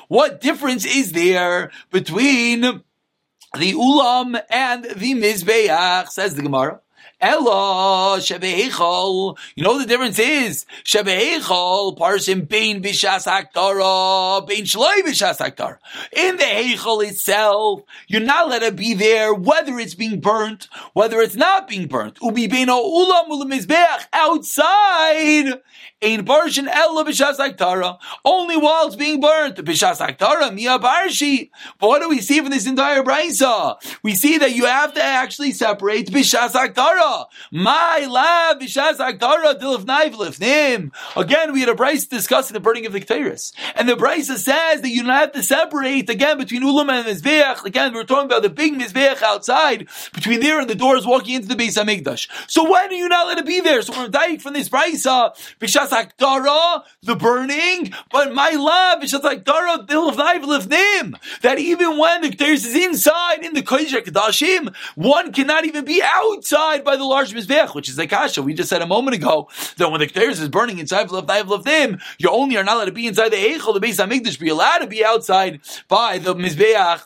What 0.07 0.41
difference 0.41 0.85
is 0.85 1.11
there 1.11 1.71
between 1.91 2.61
the 2.61 3.73
ulam 3.73 4.41
and 4.49 4.83
the 4.83 5.13
mizbeach? 5.13 6.09
Says 6.09 6.35
the 6.35 6.41
Gemara. 6.41 6.81
Ella 7.21 8.17
shebeichol. 8.17 9.37
You 9.55 9.63
know 9.63 9.77
the 9.77 9.85
difference 9.85 10.17
is 10.17 10.65
shebeichol 10.83 11.95
parsim 11.95 12.47
bein 12.47 12.81
bishas 12.81 13.27
aktara 13.27 14.47
bein 14.47 14.63
shloi 14.63 15.03
bishas 15.03 15.37
aktara. 15.37 15.77
In 16.11 16.37
the 16.37 16.43
heichol 16.43 17.07
itself, 17.07 17.83
you're 18.07 18.21
not 18.21 18.49
let 18.49 18.63
it 18.63 18.75
be 18.75 18.95
there 18.95 19.35
whether 19.35 19.77
it's 19.77 19.93
being 19.93 20.19
burnt, 20.19 20.67
whether 20.93 21.19
it's 21.19 21.35
not 21.35 21.67
being 21.67 21.87
burnt. 21.87 22.17
Ubi 22.23 22.47
beino 22.47 22.81
ulam 22.83 23.29
ulam 23.29 24.05
outside. 24.13 25.61
Ein 26.03 26.25
barshin 26.25 26.67
ella 26.67 27.05
b'shas 27.05 27.37
aktara. 27.37 27.99
Only 28.25 28.57
while 28.57 28.87
it's 28.87 28.95
being 28.95 29.21
burnt. 29.21 29.57
B'shas 29.57 29.97
aktara 29.97 30.51
mia 30.51 30.79
barshi. 30.79 31.51
But 31.79 31.87
what 31.89 32.01
do 32.01 32.09
we 32.09 32.19
see 32.21 32.39
from 32.39 32.49
this 32.49 32.65
entire 32.65 33.03
brisa? 33.03 33.75
We 34.01 34.15
see 34.15 34.39
that 34.39 34.55
you 34.55 34.65
have 34.65 34.95
to 34.95 35.03
actually 35.03 35.51
separate 35.51 36.07
b'shas 36.07 36.53
aktara 36.53 37.10
My 37.51 38.07
lab 38.09 38.59
b'shas 38.61 38.97
Agdara 38.97 39.59
dilif 39.59 39.85
lifnim. 39.85 40.91
Again, 41.15 41.53
we 41.53 41.61
had 41.61 41.69
a 41.69 41.75
Bryce 41.75 42.05
discussing 42.05 42.53
the 42.53 42.59
burning 42.59 42.85
of 42.85 42.93
the 42.93 43.01
Ketairis. 43.01 43.53
And 43.75 43.87
the 43.87 43.95
Bryce 43.95 44.27
says 44.27 44.81
that 44.81 44.89
you 44.89 45.03
don't 45.03 45.11
have 45.11 45.31
to 45.33 45.43
separate 45.43 46.09
again 46.09 46.37
between 46.37 46.63
Ulam 46.63 46.89
and 46.89 47.05
Mizbeach. 47.05 47.63
Again, 47.65 47.93
we're 47.93 48.03
talking 48.03 48.25
about 48.25 48.41
the 48.41 48.49
big 48.49 48.73
Mizbeach 48.73 49.21
outside, 49.21 49.87
between 50.13 50.39
there 50.39 50.59
and 50.59 50.69
the 50.69 50.75
doors 50.75 51.05
walking 51.05 51.35
into 51.35 51.47
the 51.47 51.55
base 51.55 51.77
of 51.77 51.87
Hamikdash. 51.87 52.27
So 52.47 52.63
why 52.63 52.87
do 52.87 52.95
you 52.95 53.07
not 53.07 53.27
let 53.27 53.37
it 53.37 53.45
be 53.45 53.59
there? 53.59 53.81
So 53.81 53.93
we're 53.97 54.07
dying 54.09 54.39
from 54.39 54.53
this 54.53 54.69
Bryce, 54.69 55.05
uh, 55.05 55.31
b'shas 55.59 55.89
Agdara, 55.89 56.83
the 57.01 57.15
burning, 57.15 57.93
but 58.11 58.33
my 58.33 58.51
lab 58.51 59.01
b'shas 59.01 59.21
Agdara 59.21 59.87
dilif 59.87 60.15
lifnim. 60.15 61.15
That 61.41 61.59
even 61.59 61.97
when 61.97 62.21
the 62.21 62.29
Ketairis 62.29 62.65
is 62.65 62.75
inside 62.75 63.43
in 63.43 63.53
the 63.53 63.61
Kodesh 63.61 64.01
Kadashim, 64.03 64.73
one 64.95 65.33
cannot 65.33 65.65
even 65.65 65.85
be 65.85 66.01
outside 66.03 66.83
by 66.83 66.95
the 66.95 67.00
large 67.07 67.33
Mizbeach, 67.33 67.73
which 67.75 67.89
is 67.89 67.95
the 67.95 68.07
Kasha. 68.07 68.41
We 68.41 68.53
just 68.53 68.69
said 68.69 68.81
a 68.81 68.87
moment 68.87 69.15
ago 69.15 69.49
that 69.77 69.91
when 69.91 69.99
the 69.99 70.07
Ketairis 70.07 70.41
is 70.41 70.49
burning 70.49 70.79
inside 70.79 71.11
of 71.11 71.63
them, 71.63 71.99
you 72.17 72.29
only 72.29 72.57
are 72.57 72.63
not 72.63 72.77
allowed 72.77 72.85
to 72.85 72.91
be 72.91 73.07
inside 73.07 73.29
the 73.29 73.37
Eichel, 73.37 73.73
the 73.73 73.79
Beis 73.79 74.05
Hamikdash, 74.05 74.39
you're 74.39 74.55
allowed 74.55 74.79
to 74.79 74.87
be 74.87 75.03
outside 75.03 75.61
by 75.87 76.17
the 76.17 76.35
Mizbeach 76.35 77.01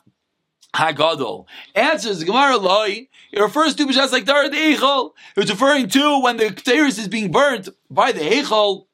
Hagadol. 0.75 1.45
Answers 1.73 2.19
the 2.19 2.25
Gemara 2.25 2.57
Loi. 2.57 3.07
It 3.31 3.41
refers 3.41 3.75
to 3.75 3.85
B'shas 3.85 4.11
like 4.11 4.25
Dara 4.25 4.49
the 4.49 4.57
Eichel. 4.57 5.11
It's 5.35 5.49
referring 5.49 5.89
to 5.89 6.21
when 6.21 6.37
the 6.37 6.45
Ketairis 6.45 6.99
is 6.99 7.07
being 7.07 7.31
burnt 7.31 7.69
by 7.89 8.11
the 8.11 8.21
Eichel. 8.21 8.85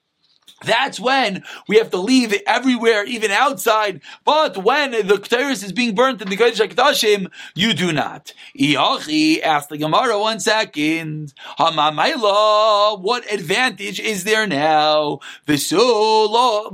That's 0.63 0.99
when 0.99 1.43
we 1.67 1.77
have 1.77 1.89
to 1.91 1.97
leave 1.97 2.33
everywhere, 2.45 3.03
even 3.05 3.31
outside. 3.31 4.01
But 4.23 4.57
when 4.57 4.91
the 4.91 5.15
Ketairis 5.15 5.63
is 5.63 5.71
being 5.71 5.95
burnt 5.95 6.21
in 6.21 6.29
the 6.29 6.37
Kodesh 6.37 6.65
HaKadoshim, 6.65 7.31
you 7.55 7.73
do 7.73 7.91
not. 7.91 8.33
Iachi 8.57 9.41
asked 9.41 9.69
the 9.69 9.77
Gemara 9.77 10.19
one 10.19 10.39
second. 10.39 11.33
Hamamayla, 11.57 13.01
what 13.01 13.31
advantage 13.31 13.99
is 13.99 14.23
there 14.23 14.45
now? 14.45 15.19
Visulai, 15.47 16.71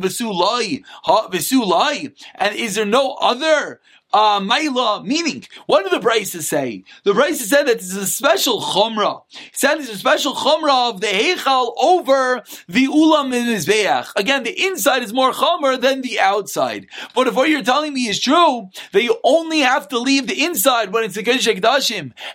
Visulai, 1.06 2.14
and 2.36 2.56
is 2.56 2.76
there 2.76 2.86
no 2.86 3.14
other 3.22 3.80
uh, 4.14 4.40
Maila, 4.40 5.06
meaning, 5.06 5.44
what 5.66 5.84
do 5.84 5.90
the 5.90 6.00
Braces 6.00 6.48
say? 6.48 6.84
The 7.04 7.14
Braces 7.14 7.50
said 7.50 7.64
that 7.68 7.80
this 7.80 7.92
is 7.92 7.98
a 7.98 8.06
special 8.06 8.62
Chumrah. 8.62 9.24
It 9.32 9.52
said 9.54 9.80
it's 9.80 9.90
a 9.90 9.98
special 9.98 10.34
Chumrah 10.34 10.92
of 10.92 11.02
the 11.02 11.08
Heichal 11.08 11.74
over 11.82 12.44
the 12.68 12.88
Ulam 12.88 13.34
in 13.34 13.48
Mizbeach. 13.48 14.14
Again, 14.16 14.44
the 14.44 14.66
inside 14.66 15.04
is 15.04 15.14
more 15.14 15.34
Chomer 15.34 15.80
than 15.80 16.02
the 16.02 16.20
outside. 16.20 16.88
But 17.14 17.28
if 17.28 17.36
what 17.36 17.50
you're 17.50 17.64
telling 17.64 17.94
me 17.94 18.08
is 18.08 18.20
true, 18.20 18.70
that 18.94 19.04
you 19.04 19.18
only 19.24 19.60
have 19.60 19.90
to 19.90 20.00
leave 20.00 20.28
the 20.28 20.44
inside 20.44 20.94
when 20.94 21.04
it's 21.04 21.16
the 21.16 21.24
Kodesh 21.24 21.48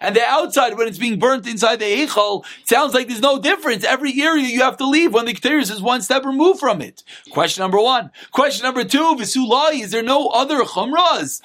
and 0.00 0.16
the 0.16 0.22
outside 0.24 0.76
when 0.76 0.88
it's 0.88 0.98
being 0.98 1.18
burnt 1.18 1.46
inside 1.46 1.76
the 1.76 1.86
Heichal, 1.86 2.44
sounds 2.64 2.94
like 2.94 3.08
there's 3.08 3.20
no 3.20 3.38
difference. 3.40 3.84
Every 3.84 4.20
area 4.20 4.44
you 4.44 4.60
have 4.60 4.76
to 4.78 4.86
leave 4.86 5.14
when 5.14 5.24
the 5.24 5.34
Ketairis 5.34 5.70
is 5.70 5.80
one 5.80 6.02
step 6.02 6.24
removed 6.24 6.60
from 6.60 6.82
it. 6.82 7.02
Question 7.30 7.62
number 7.62 7.80
one. 7.80 8.10
Question 8.30 8.64
number 8.64 8.84
two, 8.84 9.16
Visulai, 9.16 9.80
is 9.80 9.90
there 9.90 10.02
no 10.02 10.28
other 10.28 10.60
Chumras? 10.62 11.40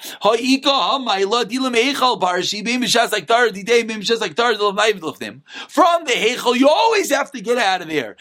From 5.68 6.04
the 6.04 6.12
Heichel, 6.12 6.56
you 6.56 6.68
always 6.68 7.10
have 7.10 7.30
to 7.32 7.40
get 7.40 7.58
out 7.58 7.82
of 7.82 7.88
there. 7.88 8.16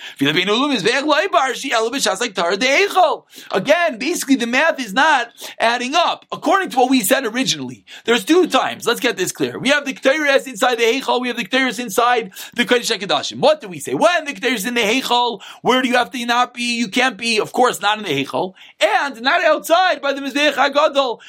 Again, 3.51 3.97
basically 3.97 4.35
the 4.35 4.47
math 4.47 4.79
is 4.79 4.93
not 4.93 5.31
adding 5.59 5.95
up. 5.95 6.25
According 6.31 6.69
to 6.71 6.77
what 6.77 6.89
we 6.89 7.01
said 7.01 7.25
originally, 7.25 7.85
there's 8.05 8.25
two 8.25 8.47
times. 8.47 8.85
Let's 8.85 8.99
get 8.99 9.17
this 9.17 9.31
clear. 9.31 9.57
We 9.59 9.69
have 9.69 9.85
the 9.85 9.93
Ketairis 9.93 10.47
inside 10.47 10.75
the 10.75 10.83
Heichel, 10.83 11.21
we 11.21 11.29
have 11.29 11.37
the 11.37 11.45
Ketairis 11.45 11.79
inside 11.79 12.31
the 12.55 12.65
Kodesh 12.65 12.95
HaKadoshim. 12.95 13.39
What 13.39 13.61
do 13.61 13.67
we 13.67 13.79
say? 13.79 13.93
When 13.93 14.25
the 14.25 14.33
Ketairis 14.33 14.67
in 14.67 14.73
the 14.73 14.81
Heichel, 14.81 15.41
where 15.61 15.81
do 15.81 15.87
you 15.87 15.95
have 15.95 16.11
to 16.11 16.25
not 16.25 16.53
be? 16.53 16.77
You 16.77 16.87
can't 16.87 17.17
be, 17.17 17.39
of 17.39 17.53
course, 17.53 17.81
not 17.81 17.97
in 17.97 18.03
the 18.03 18.23
Heichel, 18.23 18.53
and 18.79 19.21
not 19.21 19.43
outside 19.43 20.01
by 20.01 20.13
the 20.13 20.21
Mizbeach 20.21 20.53
HaGadol. 20.53 21.19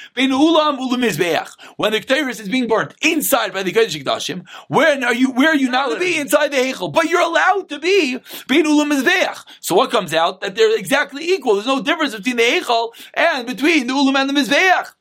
Ulam 0.58 0.78
ulamizbeach. 0.78 1.50
When 1.76 1.92
the 1.92 2.00
Ketairis 2.00 2.40
is 2.40 2.48
being 2.48 2.68
burnt 2.68 2.94
inside 3.02 3.52
by 3.52 3.62
the 3.62 3.72
Kodesh 3.72 4.02
Kedashim, 4.02 4.46
when 4.68 5.04
are 5.04 5.14
you, 5.14 5.30
where 5.32 5.50
are 5.50 5.56
you 5.56 5.70
not 5.70 5.88
allowed 5.88 5.94
to 5.94 6.00
be 6.00 6.18
inside 6.18 6.48
the 6.48 6.56
Heichel? 6.56 6.92
But 6.92 7.06
you're 7.06 7.20
allowed 7.20 7.68
to 7.68 7.78
be 7.78 8.18
being 8.48 8.64
ulamizbeach. 8.64 9.44
So 9.60 9.74
what 9.74 9.90
comes 9.90 10.14
out? 10.14 10.40
That 10.40 10.54
they're 10.54 10.78
exactly 10.78 11.24
equal. 11.24 11.54
There's 11.54 11.66
no 11.66 11.82
difference 11.82 12.14
between 12.14 12.36
the 12.36 12.42
Heichel 12.42 12.90
and 13.14 13.46
between 13.46 13.86
the 13.86 13.94
ulam 13.94 14.16
and 14.16 14.30
the 14.30 14.34
mizbeach. 14.34 14.92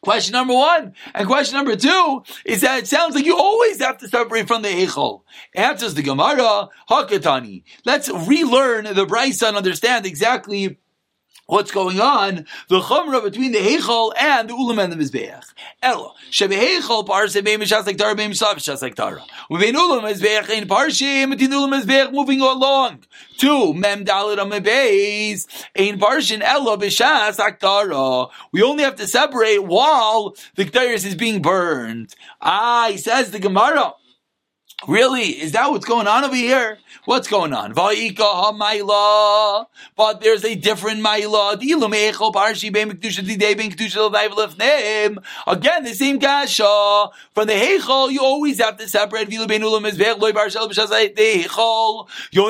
Question 0.00 0.32
number 0.32 0.54
one. 0.54 0.94
And 1.14 1.26
question 1.26 1.56
number 1.56 1.76
two 1.76 2.22
is 2.44 2.62
that 2.62 2.78
it 2.78 2.86
sounds 2.86 3.14
like 3.14 3.26
you 3.26 3.36
always 3.36 3.80
have 3.80 3.98
to 3.98 4.08
separate 4.08 4.48
from 4.48 4.62
the 4.62 4.68
Eichel. 4.68 5.22
Answers 5.54 5.94
the 5.94 6.02
Gemara, 6.02 6.68
Hakatani. 6.88 7.64
Let's 7.84 8.08
relearn 8.08 8.84
the 8.84 9.06
Brisa 9.06 9.48
and 9.48 9.56
understand 9.56 10.06
exactly 10.06 10.78
what's 11.46 11.70
going 11.70 12.00
on, 12.00 12.46
the 12.68 12.80
chumrah 12.80 13.22
between 13.22 13.52
the 13.52 13.58
heichal 13.58 14.12
and 14.18 14.48
the 14.48 14.54
ulam 14.54 14.82
and 14.82 14.92
the 14.92 14.96
mizbeach. 14.96 15.44
Elo, 15.82 16.14
shebeheichal 16.30 17.06
parse 17.06 17.40
beim 17.42 17.60
mishas 17.60 17.86
like 17.86 17.96
tara 17.96 18.14
beim 18.14 18.32
mishas 18.32 18.54
mishas 18.54 18.82
like 18.82 18.94
tara. 18.94 19.22
Uvein 19.50 19.74
ulam 19.74 20.02
mizbeach 20.02 20.50
in 20.50 20.66
parshim 20.68 21.30
between 21.30 21.50
ulam 21.50 21.80
mizbeach 21.80 22.12
moving 22.12 22.40
along. 22.40 23.04
Two, 23.38 23.74
mem 23.74 24.04
dalit 24.04 24.38
am 24.38 24.50
beis 24.62 25.46
ein 25.76 25.98
parshin 25.98 26.40
elo 26.42 26.76
b'shas 26.76 27.38
aktara. 27.38 28.30
We 28.52 28.62
only 28.62 28.84
have 28.84 28.96
to 28.96 29.06
separate 29.06 29.64
while 29.64 30.34
the 30.56 30.64
ketairis 30.64 31.06
is 31.06 31.14
being 31.14 31.42
burned. 31.42 32.14
Ah, 32.40 32.88
he 32.90 32.96
says 32.96 33.30
the 33.30 33.38
Gemara. 33.38 33.94
Really? 34.86 35.30
Is 35.30 35.52
that 35.52 35.70
what's 35.70 35.86
going 35.86 36.06
on 36.06 36.22
over 36.22 36.34
here? 36.34 36.78
What's 37.06 37.28
going 37.28 37.54
on? 37.54 37.72
But 37.72 37.94
there's 40.20 40.44
a 40.44 40.54
different 40.54 41.00
Maila. 41.00 41.54
Again, 45.46 45.84
the 45.84 45.94
same 45.94 46.20
kasha. 46.20 47.08
From 47.34 47.46
the 47.46 47.54
Heichel, 47.54 48.12
you 48.12 48.20
always 48.20 48.60
have 48.60 48.76
to 48.76 48.86
separate. 48.86 49.32
You 49.32 49.40
only 49.40 49.90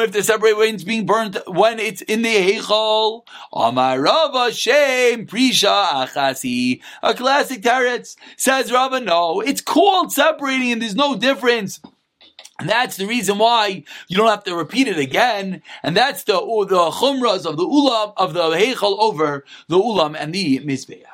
have 0.01 0.11
to 0.11 0.23
separate 0.23 0.57
when 0.57 0.75
it's 0.75 0.85
being 0.85 1.07
burnt, 1.07 1.37
when 1.47 1.79
it's 1.79 2.03
in 2.03 2.23
the 2.23 2.35
Heichel. 2.35 3.23
Amarava 3.53 4.51
Shem 4.53 5.27
Prisha 5.27 5.87
Achasi. 5.87 6.81
A 7.05 7.15
classic 7.15 7.63
teretz 7.63 8.17
says 8.37 8.73
Rava, 8.73 8.99
no, 9.01 9.41
it's 9.41 9.61
called 9.61 10.13
separating 10.13 10.73
and 10.73 10.83
there's 10.83 10.97
no 10.97 11.17
difference. 11.17 11.81
And 12.59 12.69
that's 12.69 12.97
the 12.97 13.07
reason 13.07 13.39
why 13.39 13.85
you 14.09 14.17
don't 14.17 14.29
have 14.29 14.45
to 14.45 14.57
repeat 14.57 14.89
it 14.89 14.99
again. 14.99 15.63
And 15.83 15.97
that's 15.97 16.25
the 16.25 16.35
the 16.35 16.91
chumras 16.91 17.45
of 17.45 17.57
the 17.57 17.67
ulam 17.67 18.15
of 18.17 18.33
the 18.33 18.51
heichal 18.51 18.99
over 18.99 19.45
the 19.69 19.79
ulam 19.79 20.17
and 20.19 20.35
the 20.35 20.61
mizbeach. 20.61 21.05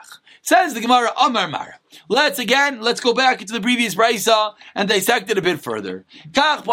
Says 0.42 0.74
the 0.74 0.80
Gemara 0.80 1.12
Amar 1.16 1.48
Mara. 1.48 1.78
Let's 2.08 2.38
again, 2.38 2.80
let's 2.80 3.00
go 3.00 3.14
back 3.14 3.40
into 3.40 3.52
the 3.52 3.60
previous 3.60 3.94
brisa 3.94 4.54
and 4.74 4.88
dissect 4.88 5.30
it 5.30 5.38
a 5.38 5.42
bit 5.42 5.60
further. 5.60 6.04
That 6.32 6.64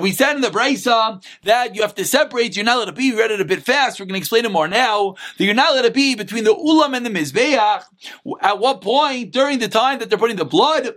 we 0.00 0.12
said 0.12 0.36
in 0.36 0.42
the 0.42 0.50
brisa 0.50 1.24
that 1.42 1.74
you 1.74 1.82
have 1.82 1.94
to 1.94 2.04
separate. 2.04 2.56
You're 2.56 2.64
not 2.64 2.76
allowed 2.76 2.84
to 2.86 2.92
be. 2.92 3.12
We 3.12 3.18
read 3.18 3.30
it 3.30 3.40
a 3.40 3.44
bit 3.44 3.62
fast. 3.62 3.98
We're 4.00 4.06
going 4.06 4.14
to 4.14 4.18
explain 4.18 4.44
it 4.44 4.52
more 4.52 4.68
now. 4.68 5.16
That 5.38 5.44
you're 5.44 5.54
not 5.54 5.72
allowed 5.72 5.82
to 5.82 5.90
be 5.90 6.14
between 6.14 6.44
the 6.44 6.54
ulam 6.54 6.96
and 6.96 7.04
the 7.04 7.10
mizbeach. 7.10 7.84
At 8.40 8.58
what 8.58 8.80
point 8.80 9.32
during 9.32 9.58
the 9.58 9.68
time 9.68 9.98
that 9.98 10.08
they're 10.08 10.18
putting 10.18 10.36
the 10.36 10.44
blood 10.44 10.94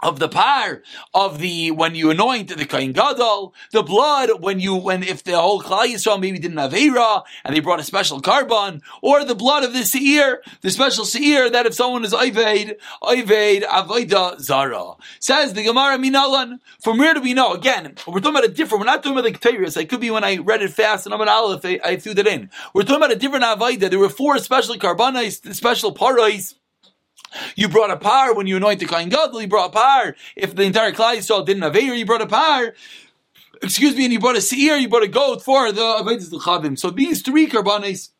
of 0.00 0.18
the 0.18 0.28
par 0.28 0.82
of 1.12 1.38
the 1.38 1.70
when 1.70 1.94
you 1.94 2.10
anoint 2.10 2.56
the 2.56 2.64
kain 2.64 2.92
gadol, 2.92 3.54
the 3.72 3.82
blood 3.82 4.30
when 4.40 4.60
you 4.60 4.76
when 4.76 5.02
if 5.02 5.24
the 5.24 5.38
whole 5.38 5.60
Klal 5.60 5.86
Yisrael 5.86 6.20
maybe 6.20 6.38
didn't 6.38 6.58
an 6.58 6.70
avera 6.70 7.22
and 7.44 7.54
they 7.54 7.60
brought 7.60 7.80
a 7.80 7.84
special 7.84 8.20
korban, 8.20 8.80
or 9.02 9.24
the 9.24 9.34
blood 9.34 9.64
of 9.64 9.72
the 9.72 9.84
seir, 9.84 10.42
the 10.60 10.70
special 10.70 11.04
seir 11.04 11.50
that 11.50 11.66
if 11.66 11.74
someone 11.74 12.04
is 12.04 12.12
oived 12.12 12.76
oived 13.02 13.62
avoida 13.62 14.40
zara 14.40 14.94
says 15.18 15.52
the 15.54 15.64
Gemara 15.64 15.98
minalan. 15.98 16.60
From 16.80 16.98
where 16.98 17.14
do 17.14 17.20
we 17.20 17.34
know? 17.34 17.52
Again, 17.52 17.94
we're 18.06 18.20
talking 18.20 18.30
about 18.30 18.44
a 18.44 18.48
different. 18.48 18.80
We're 18.80 18.86
not 18.86 19.02
talking 19.02 19.18
about 19.18 19.24
the 19.24 19.32
Ketarius. 19.32 19.80
It 19.80 19.88
could 19.88 20.00
be 20.00 20.10
when 20.10 20.24
I 20.24 20.36
read 20.38 20.62
it 20.62 20.70
fast 20.70 21.06
and 21.06 21.14
I'm 21.14 21.20
an 21.20 21.28
aleph. 21.28 21.64
I, 21.64 21.80
I 21.84 21.96
threw 21.96 22.14
that 22.14 22.26
in. 22.26 22.50
We're 22.72 22.82
talking 22.82 22.96
about 22.96 23.12
a 23.12 23.16
different 23.16 23.44
avoida. 23.44 23.90
There 23.90 23.98
were 23.98 24.08
four 24.08 24.38
special 24.38 24.76
carbonis, 24.76 25.54
special 25.54 25.92
parais 25.94 26.54
you 27.56 27.68
brought 27.68 27.90
a 27.90 27.96
par 27.96 28.34
when 28.34 28.46
you 28.46 28.56
anoint 28.56 28.80
the 28.80 28.86
Kohen 28.86 29.08
Gadol. 29.08 29.42
You 29.42 29.48
brought 29.48 29.70
a 29.70 29.72
par. 29.72 30.16
If 30.36 30.54
the 30.54 30.62
entire 30.62 30.92
Klal 30.92 31.16
Yisrael 31.16 31.44
didn't 31.44 31.62
have 31.62 31.74
Aveir, 31.74 31.96
you 31.96 32.06
brought 32.06 32.22
a 32.22 32.26
par. 32.26 32.74
Excuse 33.62 33.96
me, 33.96 34.04
and 34.04 34.12
you 34.12 34.20
brought 34.20 34.36
a 34.36 34.40
seir, 34.40 34.76
you 34.76 34.88
brought 34.88 35.02
a 35.02 35.08
goat 35.08 35.42
for 35.42 35.72
the 35.72 35.80
Avedis 35.80 36.30
Chavim. 36.30 36.78
So 36.78 36.90
these 36.90 37.22
three 37.22 37.48
karbanis 37.48 38.10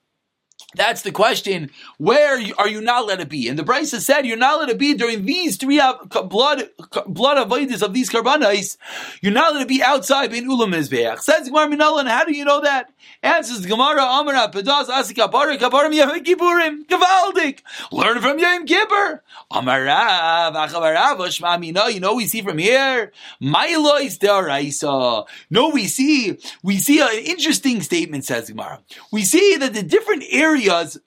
That's 0.74 1.00
the 1.00 1.12
question. 1.12 1.70
Where 1.96 2.38
are 2.58 2.68
you 2.68 2.82
not 2.82 3.06
let 3.06 3.20
it 3.20 3.30
be? 3.30 3.48
And 3.48 3.58
the 3.58 3.62
Brisa 3.62 4.00
said 4.00 4.26
you're 4.26 4.36
not 4.36 4.60
let 4.60 4.68
it 4.68 4.76
be 4.76 4.92
during 4.92 5.24
these 5.24 5.56
three 5.56 5.80
blood 6.26 6.68
blood 7.06 7.38
avoidance 7.38 7.80
of 7.80 7.94
these 7.94 8.10
karbanos. 8.10 8.76
You're 9.22 9.32
not 9.32 9.54
let 9.54 9.62
it 9.62 9.68
be 9.68 9.82
outside 9.82 10.34
in 10.34 10.46
ulam 10.46 10.74
mizbeach. 10.74 11.20
Says 11.20 11.48
Gemara 11.48 11.68
Minallah, 11.68 12.00
and 12.00 12.08
how 12.10 12.26
do 12.26 12.36
you 12.36 12.44
know 12.44 12.60
that? 12.60 12.92
Answers 13.22 13.64
Gemara 13.64 14.02
Amara 14.02 14.50
Pedas 14.52 14.88
Asik 14.88 15.16
Kapara 15.16 15.58
Kaparim 15.58 15.94
Yom 15.94 16.10
Kippurim 16.22 16.86
Gavaldik. 16.86 17.60
Learn 17.90 18.20
from 18.20 18.38
Yom 18.38 18.66
Kippur. 18.66 19.22
Amarav 19.50 20.54
Achavarav 20.54 21.16
Shmamina. 21.16 21.94
You 21.94 22.00
know 22.00 22.14
we 22.14 22.26
see 22.26 22.42
from 22.42 22.58
here. 22.58 23.12
Mailois 23.42 24.18
Daraisa. 24.18 25.26
No, 25.48 25.70
we 25.70 25.86
see 25.86 26.38
we 26.62 26.76
see 26.76 27.00
an 27.00 27.24
interesting 27.24 27.80
statement. 27.80 28.26
Says 28.26 28.50
Gemara. 28.50 28.80
We 29.10 29.22
see 29.22 29.56
that 29.56 29.72
the 29.72 29.82
different 29.82 30.24
areas 30.30 30.57
areas 30.58 30.98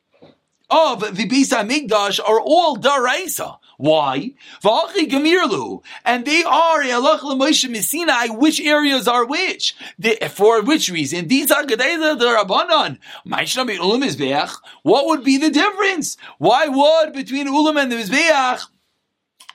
of 0.70 1.02
the 1.16 1.28
Beis 1.28 1.52
Hamikdash 1.52 2.20
are 2.20 2.40
all 2.40 2.78
daraisa. 2.78 3.58
Why? 3.78 4.34
And 6.06 6.26
they 6.26 6.44
are 6.44 6.84
which 8.38 8.62
areas 8.62 9.08
are 9.08 9.26
which? 9.26 9.76
for 10.30 10.62
which 10.62 10.90
reason? 10.90 11.28
These 11.28 11.52
are 11.52 11.66
the 11.66 11.76
Rabbanon. 11.76 13.00
What 14.84 15.06
would 15.08 15.24
be 15.24 15.38
the 15.38 15.50
difference? 15.50 16.18
Why 16.38 16.68
would 16.68 17.14
between 17.14 17.48
Ulam 17.48 17.82
and 17.82 17.92
the 17.92 17.96
Mizbeach 17.96 18.68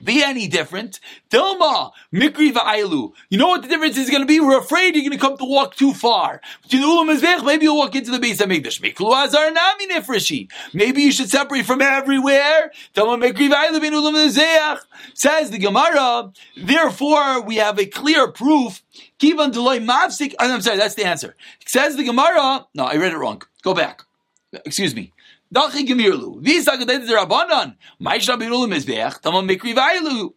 be 0.03 0.23
any 0.23 0.47
different. 0.47 0.99
Dilma, 1.29 1.91
Mikri 2.13 2.51
va'ailu. 2.51 3.13
You 3.29 3.37
know 3.37 3.47
what 3.47 3.61
the 3.61 3.67
difference 3.67 3.97
is 3.97 4.09
going 4.09 4.21
to 4.21 4.27
be? 4.27 4.39
We're 4.39 4.59
afraid 4.59 4.95
you're 4.95 5.03
going 5.03 5.17
to 5.17 5.23
come 5.23 5.37
to 5.37 5.45
walk 5.45 5.75
too 5.75 5.93
far. 5.93 6.41
Maybe 6.71 7.63
you'll 7.63 7.77
walk 7.77 7.95
into 7.95 8.11
the 8.11 8.19
base 8.19 8.39
of 8.41 8.49
Mikdash. 8.49 8.81
Miklu 8.81 9.13
azar 9.13 9.51
nami 9.51 9.87
nifrishi. 9.87 10.49
Maybe 10.73 11.01
you 11.01 11.11
should 11.11 11.29
separate 11.29 11.65
from 11.65 11.81
everywhere. 11.81 12.71
Dilma, 12.95 13.21
Mikri 13.21 13.51
va'ailu 13.51 13.81
bin 13.81 13.93
Ulam 13.93 14.79
Says 15.13 15.51
the 15.51 15.57
Gemara, 15.57 16.31
therefore 16.55 17.41
we 17.41 17.57
have 17.57 17.79
a 17.79 17.85
clear 17.85 18.31
proof. 18.31 18.83
Kivan 19.19 19.51
deloy 19.51 19.83
mavsik. 19.83 20.33
I'm 20.39 20.61
sorry, 20.61 20.77
that's 20.77 20.95
the 20.95 21.05
answer. 21.05 21.35
Says 21.65 21.95
the 21.95 22.03
Gemara, 22.03 22.67
no, 22.73 22.85
I 22.85 22.95
read 22.97 23.13
it 23.13 23.17
wrong. 23.17 23.41
Go 23.63 23.73
back. 23.73 24.03
Excuse 24.65 24.95
me. 24.95 25.11
Dachi 25.53 25.87
gemirlu. 25.87 26.43
These 26.43 26.67
are 26.67 26.77
abanan. 26.77 27.75
Ma'isha 28.01 28.37
birulu 28.37 28.67
mizbeach. 28.67 29.21
Tama 29.21 29.41
mikri 29.41 29.73
vailu. 29.73 30.33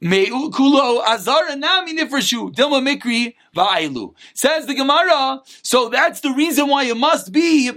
Me'u 0.00 0.50
kulo 0.50 1.02
azara 1.04 1.56
nami 1.56 1.94
nifreshu. 1.96 2.54
Dilma 2.54 2.80
mikri 2.86 3.34
vailu. 3.56 4.14
Says 4.34 4.66
the 4.66 4.74
Gemara. 4.74 5.42
So 5.62 5.88
that's 5.88 6.20
the 6.20 6.30
reason 6.30 6.68
why 6.68 6.84
it 6.84 6.96
must 6.96 7.32
be 7.32 7.72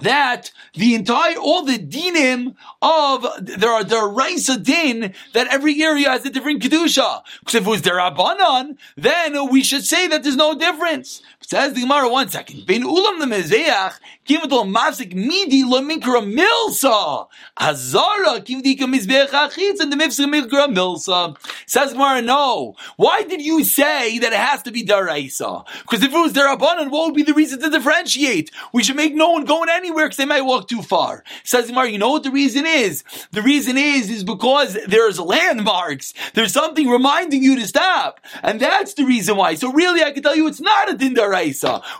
that 0.00 0.50
the 0.74 0.94
entire 0.96 1.36
all 1.36 1.64
the 1.64 1.78
dinim 1.78 2.56
of 2.82 3.24
there 3.40 3.70
are 3.70 3.84
there 3.84 4.00
are 4.00 4.58
din 4.58 5.14
that 5.34 5.46
every 5.52 5.80
area 5.80 6.10
has 6.10 6.24
a 6.26 6.30
different 6.30 6.60
kedusha. 6.62 7.22
Because 7.38 7.54
if 7.54 7.66
it 7.66 7.70
was 7.70 7.82
derabanan, 7.82 8.76
then 8.96 9.48
we 9.50 9.62
should 9.62 9.84
say 9.84 10.08
that 10.08 10.24
there's 10.24 10.34
no 10.34 10.58
difference. 10.58 11.22
Says 11.46 11.74
the 11.74 11.82
Gemara, 11.82 12.08
one 12.08 12.30
second. 12.30 12.64
Bein 12.64 12.84
ulam 12.84 13.20
the 13.20 13.26
mezeach 13.26 13.98
kivatul 14.26 14.64
mafsik 14.74 15.14
midi 15.14 15.62
lo 15.62 15.82
mikra 15.82 16.22
milsa 16.24 17.28
azara 17.54 18.40
kivdika 18.40 18.86
mizbeach 18.88 19.28
achitz 19.28 19.78
and 19.78 19.92
the 19.92 19.96
mifsik 19.96 20.24
mikra 20.24 20.74
milsa. 20.74 21.36
Says 21.66 21.92
Gemara, 21.92 22.22
no. 22.22 22.76
Why 22.96 23.24
did 23.24 23.42
you 23.42 23.62
say 23.62 24.18
that 24.20 24.32
it 24.32 24.38
has 24.38 24.62
to 24.62 24.70
be 24.70 24.82
daraisa? 24.82 25.66
Because 25.82 26.02
if 26.02 26.14
it 26.14 26.18
was 26.18 26.32
derabanan, 26.32 26.90
what 26.90 27.08
would 27.08 27.14
be 27.14 27.22
the 27.22 27.34
reason 27.34 27.60
to 27.60 27.68
differentiate? 27.68 28.50
We 28.72 28.82
should 28.82 28.96
make 28.96 29.14
no 29.14 29.28
one 29.28 29.44
going 29.44 29.68
anywhere 29.68 30.06
because 30.06 30.16
they 30.16 30.24
might 30.24 30.46
walk 30.46 30.66
too 30.68 30.80
far. 30.80 31.24
Says 31.42 31.66
Gemara, 31.66 31.90
you 31.90 31.98
know 31.98 32.10
what 32.10 32.22
the 32.22 32.30
reason 32.30 32.64
is? 32.64 33.04
The 33.32 33.42
reason 33.42 33.76
is 33.76 34.08
is 34.08 34.24
because 34.24 34.78
there's 34.86 35.20
landmarks. 35.20 36.14
There's 36.32 36.54
something 36.54 36.88
reminding 36.88 37.42
you 37.42 37.56
to 37.56 37.66
stop, 37.66 38.20
and 38.42 38.58
that's 38.58 38.94
the 38.94 39.04
reason 39.04 39.36
why. 39.36 39.56
So 39.56 39.70
really, 39.70 40.02
I 40.02 40.12
can 40.12 40.22
tell 40.22 40.34
you, 40.34 40.46
it's 40.46 40.62
not 40.62 40.90
a 40.90 40.96
din 40.96 41.14
daraisa. 41.14 41.33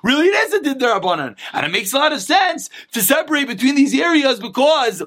Really, 0.03 0.27
it 0.27 0.35
is 0.35 0.55
a 0.55 0.63
din 0.63 0.79
darabanan, 0.79 1.37
and 1.53 1.67
it 1.67 1.71
makes 1.71 1.93
a 1.93 1.99
lot 1.99 2.13
of 2.13 2.21
sense 2.21 2.71
to 2.93 3.03
separate 3.03 3.49
between 3.49 3.75
these 3.75 3.95
areas 3.95 4.41
because 4.41 5.03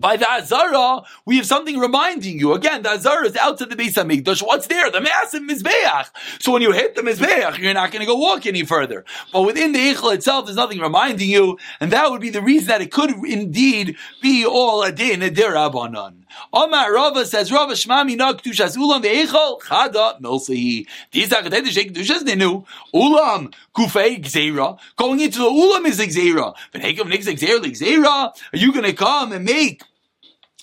by 0.00 0.16
the 0.16 0.30
Azara, 0.30 1.02
we 1.26 1.36
have 1.36 1.46
something 1.46 1.78
reminding 1.78 2.38
you. 2.38 2.52
Again, 2.52 2.82
the 2.82 2.90
Azara 2.90 3.26
is 3.26 3.36
outside 3.36 3.70
the 3.70 3.76
base 3.76 3.96
of 3.96 4.06
Mikdash. 4.06 4.42
What's 4.42 4.66
there? 4.66 4.90
The 4.90 5.00
massive 5.00 5.42
Mizbeach. 5.42 6.10
So 6.40 6.52
when 6.52 6.62
you 6.62 6.72
hit 6.72 6.94
the 6.94 7.02
Mizbeach, 7.02 7.58
you're 7.58 7.74
not 7.74 7.90
going 7.90 8.00
to 8.00 8.06
go 8.06 8.16
walk 8.16 8.46
any 8.46 8.64
further. 8.64 9.04
But 9.32 9.42
within 9.42 9.72
the 9.72 9.78
Eichel 9.78 10.14
itself, 10.14 10.46
there's 10.46 10.56
nothing 10.56 10.78
reminding 10.78 11.28
you, 11.28 11.58
and 11.80 11.90
that 11.92 12.10
would 12.10 12.20
be 12.20 12.30
the 12.30 12.42
reason 12.42 12.68
that 12.68 12.80
it 12.80 12.92
could 12.92 13.10
indeed 13.10 13.96
be 14.22 14.44
all 14.46 14.82
a 14.82 14.92
din, 14.92 15.22
a 15.22 15.30
dirabanan. 15.30 16.17
Omar 16.52 16.92
Rava 16.92 17.24
says, 17.26 17.50
Rava 17.52 17.72
Shmami 17.72 18.16
na 18.16 18.32
Kedushas 18.32 18.76
Ulam 18.76 19.02
ve'Eichel 19.02 19.60
chada 19.60 20.20
milsehi. 20.20 20.86
These 21.10 21.32
are 21.32 21.42
Kedushas 21.42 21.92
Kedushas 21.92 22.22
Nenu. 22.24 22.64
Ulam 22.94 23.52
kufei 23.74 24.22
gzeira. 24.22 24.78
Going 24.96 25.20
into 25.20 25.38
the 25.38 25.44
Ulam 25.44 25.86
is 25.86 25.98
gzeira. 25.98 26.54
V'neikav 26.72 27.08
nik 27.08 27.20
gzeira 27.20 27.60
gzeira. 27.60 28.32
Are 28.52 28.58
you 28.58 28.72
going 28.72 28.84
to 28.84 28.92
come 28.92 29.32
and 29.32 29.44
make 29.44 29.82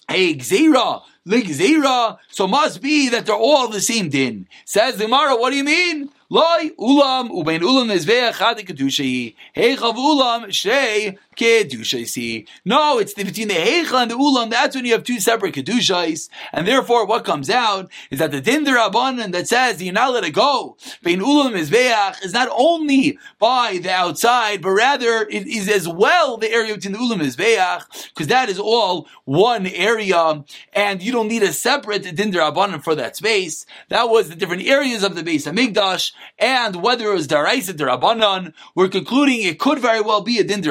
a 0.09 0.35
gzeira? 0.35 1.01
Ligzera, 1.27 2.19
so 2.29 2.47
must 2.47 2.83
be 2.83 3.09
that 3.09 3.25
they're 3.25 3.35
all 3.35 3.67
the 3.67 3.81
same 3.81 4.09
din. 4.09 4.47
Says 4.63 4.97
the 4.97 5.07
Mara, 5.07 5.35
what 5.35 5.49
do 5.49 5.57
you 5.57 5.63
mean? 5.63 6.11
Loi 6.29 6.69
ulam 6.79 7.29
ubein 7.31 7.61
ulam 7.61 7.89
mizbeach 7.89 8.37
chad 8.37 8.57
kedusha 8.57 9.35
heichav 9.55 9.95
ulam 9.95 10.45
shrei 10.49 11.17
kedusha 11.35 12.47
No, 12.63 12.99
it's 12.99 13.13
between 13.13 13.47
the 13.47 13.53
heicha 13.55 14.01
and 14.01 14.11
the 14.11 14.15
ulam. 14.15 14.49
That's 14.49 14.75
when 14.75 14.85
you 14.85 14.93
have 14.93 15.03
two 15.03 15.19
separate 15.19 15.55
kedushas, 15.55 16.29
and 16.51 16.67
therefore 16.67 17.05
what 17.05 17.25
comes 17.25 17.49
out 17.49 17.89
is 18.09 18.19
that 18.19 18.31
the 18.31 18.41
din 18.41 18.65
derabanan 18.65 19.31
that 19.31 19.47
says 19.47 19.81
you're 19.81 19.93
not 19.93 20.13
let 20.13 20.23
it 20.23 20.31
go. 20.31 20.77
Bein 21.03 21.19
ulam 21.19 21.53
mizbeach 21.53 22.23
is 22.23 22.33
not 22.33 22.49
only 22.51 23.17
by 23.39 23.79
the 23.81 23.91
outside, 23.91 24.61
but 24.61 24.71
rather 24.71 25.27
it 25.29 25.47
is 25.47 25.69
as 25.69 25.87
well 25.87 26.37
the 26.37 26.51
area 26.51 26.75
between 26.75 26.93
the 26.93 26.99
ulam 26.99 27.21
mizbeach 27.21 28.09
because 28.09 28.27
that 28.27 28.49
is 28.49 28.59
all 28.59 29.07
one 29.25 29.67
area, 29.67 30.43
and 30.73 31.01
you 31.01 31.11
don't 31.11 31.27
need 31.27 31.43
a 31.43 31.53
separate 31.53 32.15
din 32.15 32.31
derabanan 32.31 32.83
for 32.83 32.95
that 32.95 33.15
space. 33.15 33.65
That 33.89 34.09
was 34.09 34.29
the 34.29 34.35
different 34.35 34.63
areas 34.63 35.03
of 35.03 35.15
the 35.15 35.23
base 35.23 35.47
of 35.47 35.55
Migdash 35.55 36.11
and 36.37 36.81
whether 36.81 37.11
it 37.11 37.13
was 37.13 37.27
daraisa 37.27 37.73
derabanan, 37.73 38.53
we're 38.75 38.89
concluding 38.89 39.41
it 39.41 39.59
could 39.59 39.79
very 39.79 40.01
well 40.01 40.21
be 40.21 40.39
a 40.39 40.43
din 40.43 40.61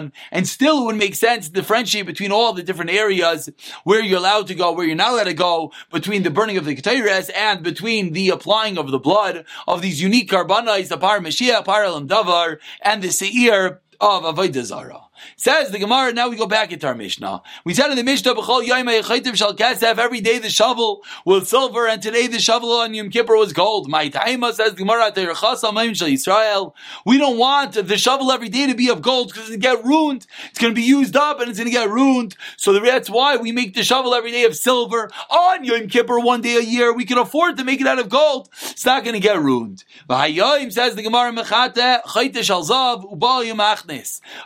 derabanan, 0.00 0.12
and 0.30 0.48
still 0.48 0.82
it 0.82 0.84
would 0.86 0.96
make 0.96 1.14
sense 1.14 1.46
to 1.46 1.52
differentiate 1.52 2.06
between 2.06 2.32
all 2.32 2.52
the 2.52 2.62
different 2.62 2.90
areas 2.90 3.50
where 3.84 4.02
you're 4.02 4.18
allowed 4.18 4.46
to 4.48 4.54
go, 4.54 4.72
where 4.72 4.86
you're 4.86 4.96
not 4.96 5.12
allowed 5.12 5.24
to 5.24 5.34
go, 5.34 5.72
between 5.92 6.22
the 6.22 6.30
burning 6.30 6.56
of 6.56 6.64
the 6.64 6.76
ketayres 6.76 7.30
and 7.34 7.62
between 7.62 8.12
the 8.12 8.30
applying 8.30 8.78
of 8.78 8.90
the 8.90 8.98
blood 8.98 9.44
of 9.66 9.82
these 9.82 10.00
unique 10.02 10.30
karbanas, 10.30 10.88
the 10.88 10.98
par 10.98 11.20
Mashiach, 11.20 11.64
par 11.64 11.84
davar, 11.84 12.58
and 12.82 13.02
the 13.02 13.08
seir 13.08 13.80
of 14.00 14.22
avodah 14.22 14.64
zarah. 14.64 15.09
Says 15.36 15.70
the 15.70 15.78
Gemara, 15.78 16.12
now 16.12 16.28
we 16.28 16.36
go 16.36 16.46
back 16.46 16.72
into 16.72 16.86
our 16.86 16.94
Mishnah. 16.94 17.42
We 17.64 17.74
said 17.74 17.90
in 17.90 17.96
the 17.96 18.04
Mishnah, 18.04 18.34
B'chol 18.34 18.66
Yom 18.66 19.34
shall 19.34 19.54
Kasef, 19.54 19.98
every 19.98 20.20
day 20.20 20.38
the 20.38 20.50
shovel 20.50 21.02
was 21.24 21.48
silver, 21.48 21.86
and 21.86 22.02
today 22.02 22.26
the 22.26 22.38
shovel 22.38 22.72
on 22.72 22.94
Yom 22.94 23.10
Kippur 23.10 23.36
was 23.36 23.52
gold. 23.52 23.88
My 23.88 24.08
Taima 24.08 24.52
says 24.52 24.74
the 24.74 24.84
Gemara, 24.84 25.12
Israel. 26.12 26.74
We 27.04 27.18
don't 27.18 27.38
want 27.38 27.72
the 27.72 27.98
shovel 27.98 28.32
every 28.32 28.48
day 28.48 28.66
to 28.66 28.74
be 28.74 28.88
of 28.88 29.02
gold 29.02 29.28
because 29.28 29.50
it's 29.50 29.50
going 29.50 29.76
to 29.76 29.82
get 29.82 29.84
ruined. 29.84 30.26
It's 30.50 30.58
going 30.58 30.74
to 30.74 30.80
be 30.80 30.86
used 30.86 31.16
up 31.16 31.40
and 31.40 31.48
it's 31.48 31.58
going 31.58 31.70
to 31.70 31.76
get 31.76 31.88
ruined. 31.88 32.36
So 32.56 32.72
that's 32.78 33.10
why 33.10 33.36
we 33.36 33.52
make 33.52 33.74
the 33.74 33.84
shovel 33.84 34.14
every 34.14 34.30
day 34.30 34.44
of 34.44 34.56
silver. 34.56 35.10
On 35.30 35.64
Yom 35.64 35.88
Kippur, 35.88 36.18
one 36.18 36.40
day 36.40 36.56
a 36.56 36.60
year, 36.60 36.92
we 36.92 37.04
can 37.04 37.18
afford 37.18 37.56
to 37.56 37.64
make 37.64 37.80
it 37.80 37.86
out 37.86 37.98
of 37.98 38.08
gold. 38.08 38.48
It's 38.62 38.84
not 38.84 39.04
going 39.04 39.14
to 39.14 39.20
get 39.20 39.40
ruined. 39.40 39.84
Says 40.08 40.94
the 40.94 41.02
Gemara, 41.02 41.30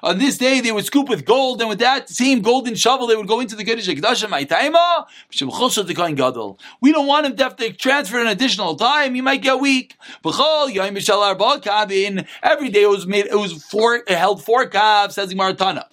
On 0.03 0.19
this 0.19 0.39
day, 0.39 0.61
they 0.65 0.73
would 0.73 0.85
scoop 0.85 1.09
with 1.09 1.25
gold, 1.25 1.61
and 1.61 1.69
with 1.69 1.79
that 1.79 2.09
same 2.09 2.43
golden 2.43 2.75
shovel, 2.75 3.07
they 3.07 3.17
would 3.17 3.29
go 3.29 3.41
into 3.41 3.55
the 3.55 3.65
Kiddush 3.65 3.89
We 6.81 6.93
don't 6.93 7.07
want 7.07 7.27
him 7.27 7.37
to 7.37 7.43
have 7.43 7.57
to 7.57 7.73
transfer 7.73 8.19
an 8.21 8.27
additional 8.27 8.77
time. 8.77 9.15
He 9.15 9.21
might 9.21 9.43
get 9.43 9.61
weak. 9.61 9.97
Every 12.43 12.69
day 12.71 12.83
it 12.83 12.89
was 12.89 13.07
made, 13.07 13.27
it 13.27 13.37
was 13.37 13.63
four, 13.65 13.97
it 13.97 14.09
held 14.11 14.43
four 14.45 14.67
calves, 14.67 15.15
says 15.15 15.33
Maratana. 15.35 15.85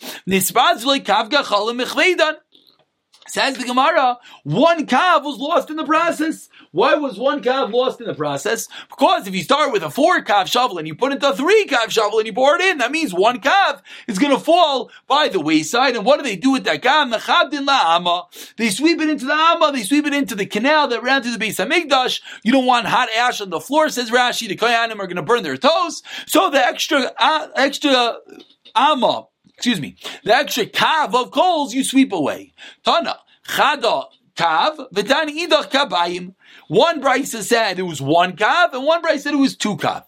Says 3.28 3.56
the 3.56 3.66
Gemara, 3.66 4.18
one 4.44 4.88
calf 4.88 5.24
was 5.24 5.38
lost 5.38 5.70
in 5.70 5.76
the 5.76 5.84
process. 5.84 6.50
Why 6.72 6.96
was 6.96 7.20
one 7.20 7.44
calf 7.44 7.72
lost 7.72 8.02
in 8.02 8.08
the 8.08 8.16
process? 8.16 8.68
Because 8.90 9.28
if 9.28 9.36
you 9.36 9.44
start 9.44 9.72
with 9.72 9.84
a 9.84 9.92
four 9.92 10.22
calf 10.24 10.50
shovel 10.50 10.80
and 10.80 10.88
you 10.88 10.96
put 10.96 11.12
into 11.12 11.30
a 11.30 11.36
three 11.36 11.66
calf 11.66 11.92
shovel 11.92 12.18
and 12.18 12.26
you 12.26 12.34
pour 12.34 12.56
it 12.56 12.62
in, 12.62 12.80
that 12.80 12.92
means 12.92 13.14
one 13.14 13.40
calf 13.40 13.84
is 14.08 14.18
going 14.18 14.36
to 14.36 14.44
fall 14.44 14.90
by 15.08 15.30
the 15.30 15.40
wayside. 15.40 15.96
And 15.96 16.04
what 16.04 16.18
do 16.18 16.24
they 16.24 16.36
do 16.36 16.52
with 16.52 16.64
that 16.64 16.82
calf? 16.82 17.10
They 18.58 18.70
sweep 18.70 19.00
it 19.00 19.10
into 19.10 19.26
the 19.26 19.34
amma, 19.34 19.72
they 19.72 19.84
sweep 19.84 20.08
it 20.08 20.14
into 20.14 20.36
the 20.36 20.48
canal 20.48 20.88
that 20.88 21.04
ran 21.04 21.22
through 21.22 21.34
the 21.34 21.40
base 21.40 21.60
of 21.60 21.70
Migdash. 21.70 22.22
You 22.44 22.52
don't 22.52 22.66
want 22.66 22.88
hot 22.88 23.10
ash 23.16 23.40
on 23.40 23.52
the 23.52 23.60
floor, 23.60 23.90
says 23.90 24.10
Rashi. 24.10 24.48
The 24.48 24.58
Koyanim 24.58 25.00
are 25.00 25.08
going 25.08 25.16
to 25.16 25.22
burn 25.22 25.44
their 25.44 25.58
toes. 25.58 26.02
So 26.26 26.50
the 26.50 26.66
extra, 26.66 27.12
uh, 27.20 27.48
extra 27.56 28.18
amma 28.76 29.28
excuse 29.62 29.80
me, 29.80 29.96
the 30.24 30.36
extra 30.36 30.66
kav 30.66 31.14
of 31.14 31.30
coals 31.30 31.72
you 31.76 31.84
sweep 31.84 32.12
away. 32.12 32.52
Tana, 32.84 33.18
chada, 33.48 34.06
kav, 34.36 34.92
v'tani 34.92 35.46
idach 35.46 35.70
kabayim. 35.70 36.34
One 36.68 37.00
Brisa 37.00 37.44
said 37.44 37.78
it 37.78 37.84
was 37.84 38.02
one 38.02 38.36
kav, 38.36 38.74
and 38.74 38.84
one 38.84 39.04
Brisa 39.04 39.20
said 39.20 39.34
it 39.36 39.38
was 39.38 39.56
two 39.56 39.78
kav 39.78 40.06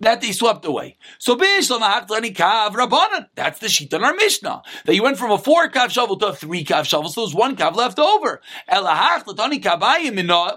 that 0.00 0.20
they 0.20 0.32
swept 0.32 0.64
away. 0.64 0.96
So 1.18 1.36
kav 1.36 2.08
rabbanan. 2.08 3.28
That's 3.34 3.58
the 3.58 3.68
sheet 3.68 3.92
in 3.92 4.02
our 4.02 4.14
Mishnah. 4.14 4.62
That 4.86 4.94
you 4.94 5.02
went 5.02 5.18
from 5.18 5.30
a 5.30 5.38
four 5.38 5.68
kav 5.68 5.90
shovel 5.90 6.16
to 6.18 6.28
a 6.28 6.34
three 6.34 6.64
kav 6.64 6.84
shovel, 6.84 7.10
so 7.10 7.22
there's 7.22 7.34
one 7.34 7.56
kav 7.56 7.76
left 7.76 7.98
over. 7.98 8.40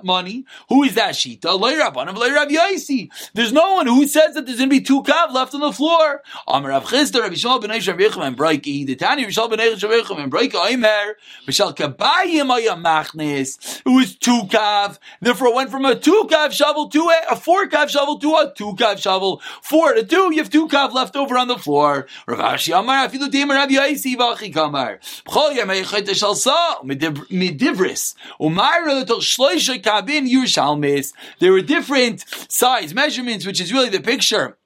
money. 0.04 0.46
Who 0.70 0.84
is 0.84 0.96
that 0.96 1.16
sheet? 1.16 1.42
There's 1.42 3.54
no 3.54 3.74
one 3.74 3.88
who 3.88 4.08
says 4.08 4.36
that 4.36 4.46
there's 4.46 4.58
going 4.58 4.70
to 4.70 4.76
be 4.76 4.82
two 4.82 5.04
kav 5.04 5.34
left 5.34 5.54
on 5.54 5.62
the 5.62 5.74
floor. 5.74 6.24
Amar 6.48 6.72
Rav 6.72 6.86
Chisda, 6.86 7.22
Rabbi 7.22 7.36
Shmuel 7.36 7.62
ben 7.62 7.72
Eish, 7.72 7.94
Yechim, 7.94 8.26
and 8.26 8.38
Braiki. 8.38 8.86
The 8.86 8.96
Tani, 8.96 9.26
Shmuel 9.26 9.50
ben 9.50 9.60
Eish, 9.60 9.84
Rabbi 9.84 9.96
Yechim, 9.96 10.24
and 10.24 10.32
Braiki, 10.32 10.54
Oimer, 10.54 11.14
Mishal 11.48 11.76
kabayim 11.76 12.58
ayamachnes. 12.58 13.82
Who 13.84 14.00
is 14.00 14.16
two 14.16 14.44
kav. 14.44 15.00
Therefore, 15.22 15.50
it 15.50 15.56
went 15.56 15.70
from 15.70 15.86
a 15.86 15.96
two 15.96 16.28
kav 16.30 16.52
shovel 16.52 16.88
to 16.90 17.00
a, 17.00 17.34
a 17.34 17.36
four 17.36 17.68
kav 17.68 17.90
shovel 17.90 18.20
to 18.20 18.36
a 18.36 18.54
two 18.56 18.74
kav 18.74 19.00
shovel 19.00 19.33
four 19.62 19.94
to 19.94 20.04
two, 20.04 20.34
you 20.34 20.38
have 20.38 20.50
two 20.50 20.68
kav 20.68 20.94
left 20.94 21.16
over 21.16 21.38
on 21.38 21.48
the 21.48 21.58
floor. 21.58 22.08
Rav 22.28 22.40
Ashi 22.40 22.78
Amar, 22.78 23.08
afilu 23.08 23.32
timer 23.32 23.56
Rav 23.56 23.70
Yaisi 23.70 24.16
v'achi 24.16 24.54
kamar. 24.54 25.00
B'chol 25.26 25.56
yamei 25.58 25.84
chayte 25.84 26.10
shalsa, 26.10 26.84
midivris. 26.84 28.16
Umayra 28.40 29.02
l'tol 29.02 29.20
shloisha 29.20 29.82
kabin 29.82 30.30
Yerushalmis. 30.30 31.14
There 31.40 31.52
were 31.52 31.62
different 31.62 32.26
size 32.50 32.94
measurements, 32.94 33.46
which 33.46 33.62
is 33.62 33.72
really 33.72 33.90
the 33.90 34.02
picture 34.02 34.58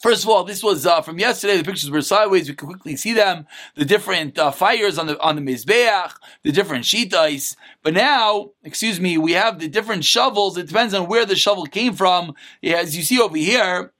First 0.00 0.24
of 0.24 0.30
all, 0.30 0.44
this 0.44 0.62
was 0.62 0.86
uh, 0.86 1.00
from 1.02 1.18
yesterday. 1.18 1.56
The 1.56 1.64
pictures 1.64 1.90
were 1.90 2.02
sideways. 2.02 2.48
We 2.48 2.54
can 2.54 2.68
quickly 2.68 2.96
see 2.96 3.12
them. 3.12 3.46
The 3.74 3.84
different 3.84 4.38
uh, 4.38 4.50
fires 4.50 4.98
on 4.98 5.06
the 5.06 5.20
on 5.20 5.36
the 5.36 5.42
mizbeach, 5.42 6.12
the 6.42 6.52
different 6.52 6.84
shitais. 6.84 7.56
But 7.82 7.94
now, 7.94 8.50
excuse 8.62 9.00
me, 9.00 9.18
we 9.18 9.32
have 9.32 9.58
the 9.58 9.68
different 9.68 10.04
shovels. 10.04 10.56
It 10.56 10.68
depends 10.68 10.94
on 10.94 11.08
where 11.08 11.26
the 11.26 11.36
shovel 11.36 11.66
came 11.66 11.94
from. 11.94 12.34
As 12.62 12.96
you 12.96 13.02
see 13.02 13.20
over 13.20 13.36
here, 13.36 13.92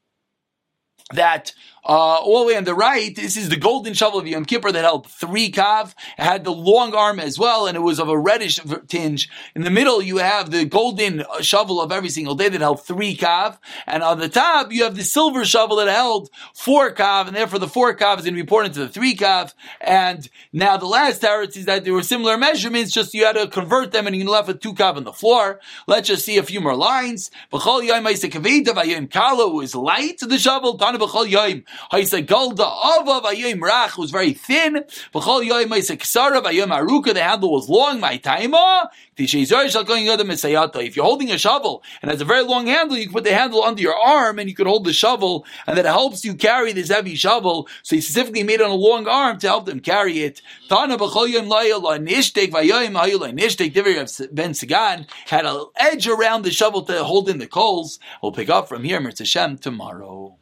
that 1.13 1.53
uh, 1.85 2.17
all 2.17 2.41
the 2.41 2.47
way 2.47 2.57
on 2.57 2.65
the 2.65 2.75
right, 2.75 3.15
this 3.15 3.37
is 3.37 3.49
the 3.49 3.57
golden 3.57 3.95
shovel 3.95 4.19
of 4.19 4.27
Yom 4.27 4.45
Kippur 4.45 4.73
that 4.73 4.85
held 4.85 5.07
three 5.07 5.51
kav. 5.51 5.95
It 6.19 6.23
had 6.23 6.45
the 6.45 6.53
long 6.53 6.95
arm 6.95 7.21
as 7.21 7.39
well, 7.39 7.67
and 7.67 7.77
it 7.77 7.81
was 7.81 7.99
of 7.99 8.09
a 8.09 8.19
reddish 8.19 8.61
tinge. 8.89 9.29
In 9.55 9.63
the 9.63 9.71
middle, 9.71 10.03
you 10.03 10.19
have 10.19 10.51
the 10.51 10.65
golden 10.65 11.25
shovel 11.41 11.81
of 11.81 11.93
every 11.93 12.09
single 12.09 12.35
day 12.35 12.49
that 12.49 12.61
held 12.61 12.85
three 12.85 13.17
kav, 13.17 13.59
and 13.87 14.03
on 14.03 14.19
the 14.19 14.29
top, 14.29 14.73
you 14.73 14.85
have 14.85 14.97
the 14.97 15.05
silver 15.05 15.45
shovel 15.45 15.77
that 15.77 15.89
held 15.89 16.31
four 16.55 16.93
kav, 16.93 17.27
and 17.27 17.37
therefore 17.37 17.59
the 17.59 17.69
four 17.69 17.97
kav 17.97 18.19
is 18.19 18.25
going 18.25 18.35
to 18.35 18.43
be 18.43 18.47
poured 18.47 18.67
into 18.67 18.81
the 18.81 18.89
three 18.89 19.15
kav. 19.15 19.55
And 19.81 20.29
now 20.53 20.77
the 20.77 20.87
last 20.87 21.23
teretz 21.23 21.57
is 21.57 21.67
that 21.67 21.85
there 21.85 21.95
were 21.95 22.03
similar 22.03 22.37
measurements, 22.37 22.93
just 22.93 23.15
you 23.15 23.25
had 23.25 23.37
to 23.37 23.47
convert 23.49 23.93
them, 23.93 24.07
and 24.07 24.17
you 24.17 24.29
left 24.29 24.49
with 24.49 24.61
two 24.61 24.75
kav 24.75 24.97
on 24.97 25.05
the 25.05 25.13
floor. 25.13 25.61
Let's 25.87 26.09
just 26.09 26.25
see 26.25 26.39
a 26.39 26.43
few 26.43 26.61
more 26.61 26.77
lines. 26.77 27.31
B'chol 27.53 27.79
Kala 29.11 29.49
was 29.49 29.75
light, 29.75 30.21
the 30.21 30.39
shovel. 30.39 30.79
Tana 30.79 30.97
Ava 30.97 31.07
Vayim 31.07 31.65
Rach 33.61 33.99
was 33.99 34.11
very 34.11 34.33
thin. 34.33 34.85
The 35.13 35.21
handle 37.17 37.53
was 37.53 37.69
long. 37.69 38.01
My 38.01 38.19
taima. 38.19 38.89
If 39.21 40.95
you're 40.95 41.05
holding 41.05 41.33
a 41.33 41.39
shovel 41.39 41.83
and 42.01 42.11
has 42.11 42.21
a 42.21 42.25
very 42.25 42.45
long 42.45 42.69
handle, 42.69 42.97
you 42.97 43.07
can 43.07 43.13
put 43.13 43.25
the 43.25 43.35
handle 43.35 43.65
under 43.65 43.83
your 43.83 43.97
arm 43.97 44.39
and 44.39 44.49
you 44.49 44.55
can 44.55 44.67
hold 44.67 44.85
the 44.85 44.93
shovel, 44.93 45.45
and 45.67 45.77
that 45.77 45.87
helps 45.87 46.25
you 46.25 46.35
carry 46.35 46.73
this 46.73 46.89
heavy 46.89 47.17
shovel. 47.17 47.67
So 47.83 47.97
he 47.97 48.01
specifically 48.01 48.45
made 48.45 48.61
it 48.61 48.63
on 48.63 48.71
a 48.71 48.75
long 48.75 49.09
arm 49.09 49.41
to 49.41 49.49
help 49.49 49.67
them 49.67 49.81
carry 49.81 50.21
it. 50.21 50.41
Ben 50.69 50.93
Sagan 54.55 55.07
had 55.27 55.47
an 55.47 55.67
edge 55.77 56.07
around 56.07 56.43
the 56.43 56.53
shovel 56.53 56.83
to 56.83 57.03
hold 57.03 57.29
in 57.29 57.39
the 57.39 57.49
coals. 57.49 57.99
We'll 58.23 58.31
pick 58.31 58.49
up 58.49 58.69
from 58.69 58.85
here, 58.85 59.01
Mitzvah 59.01 59.57
tomorrow. 59.57 60.37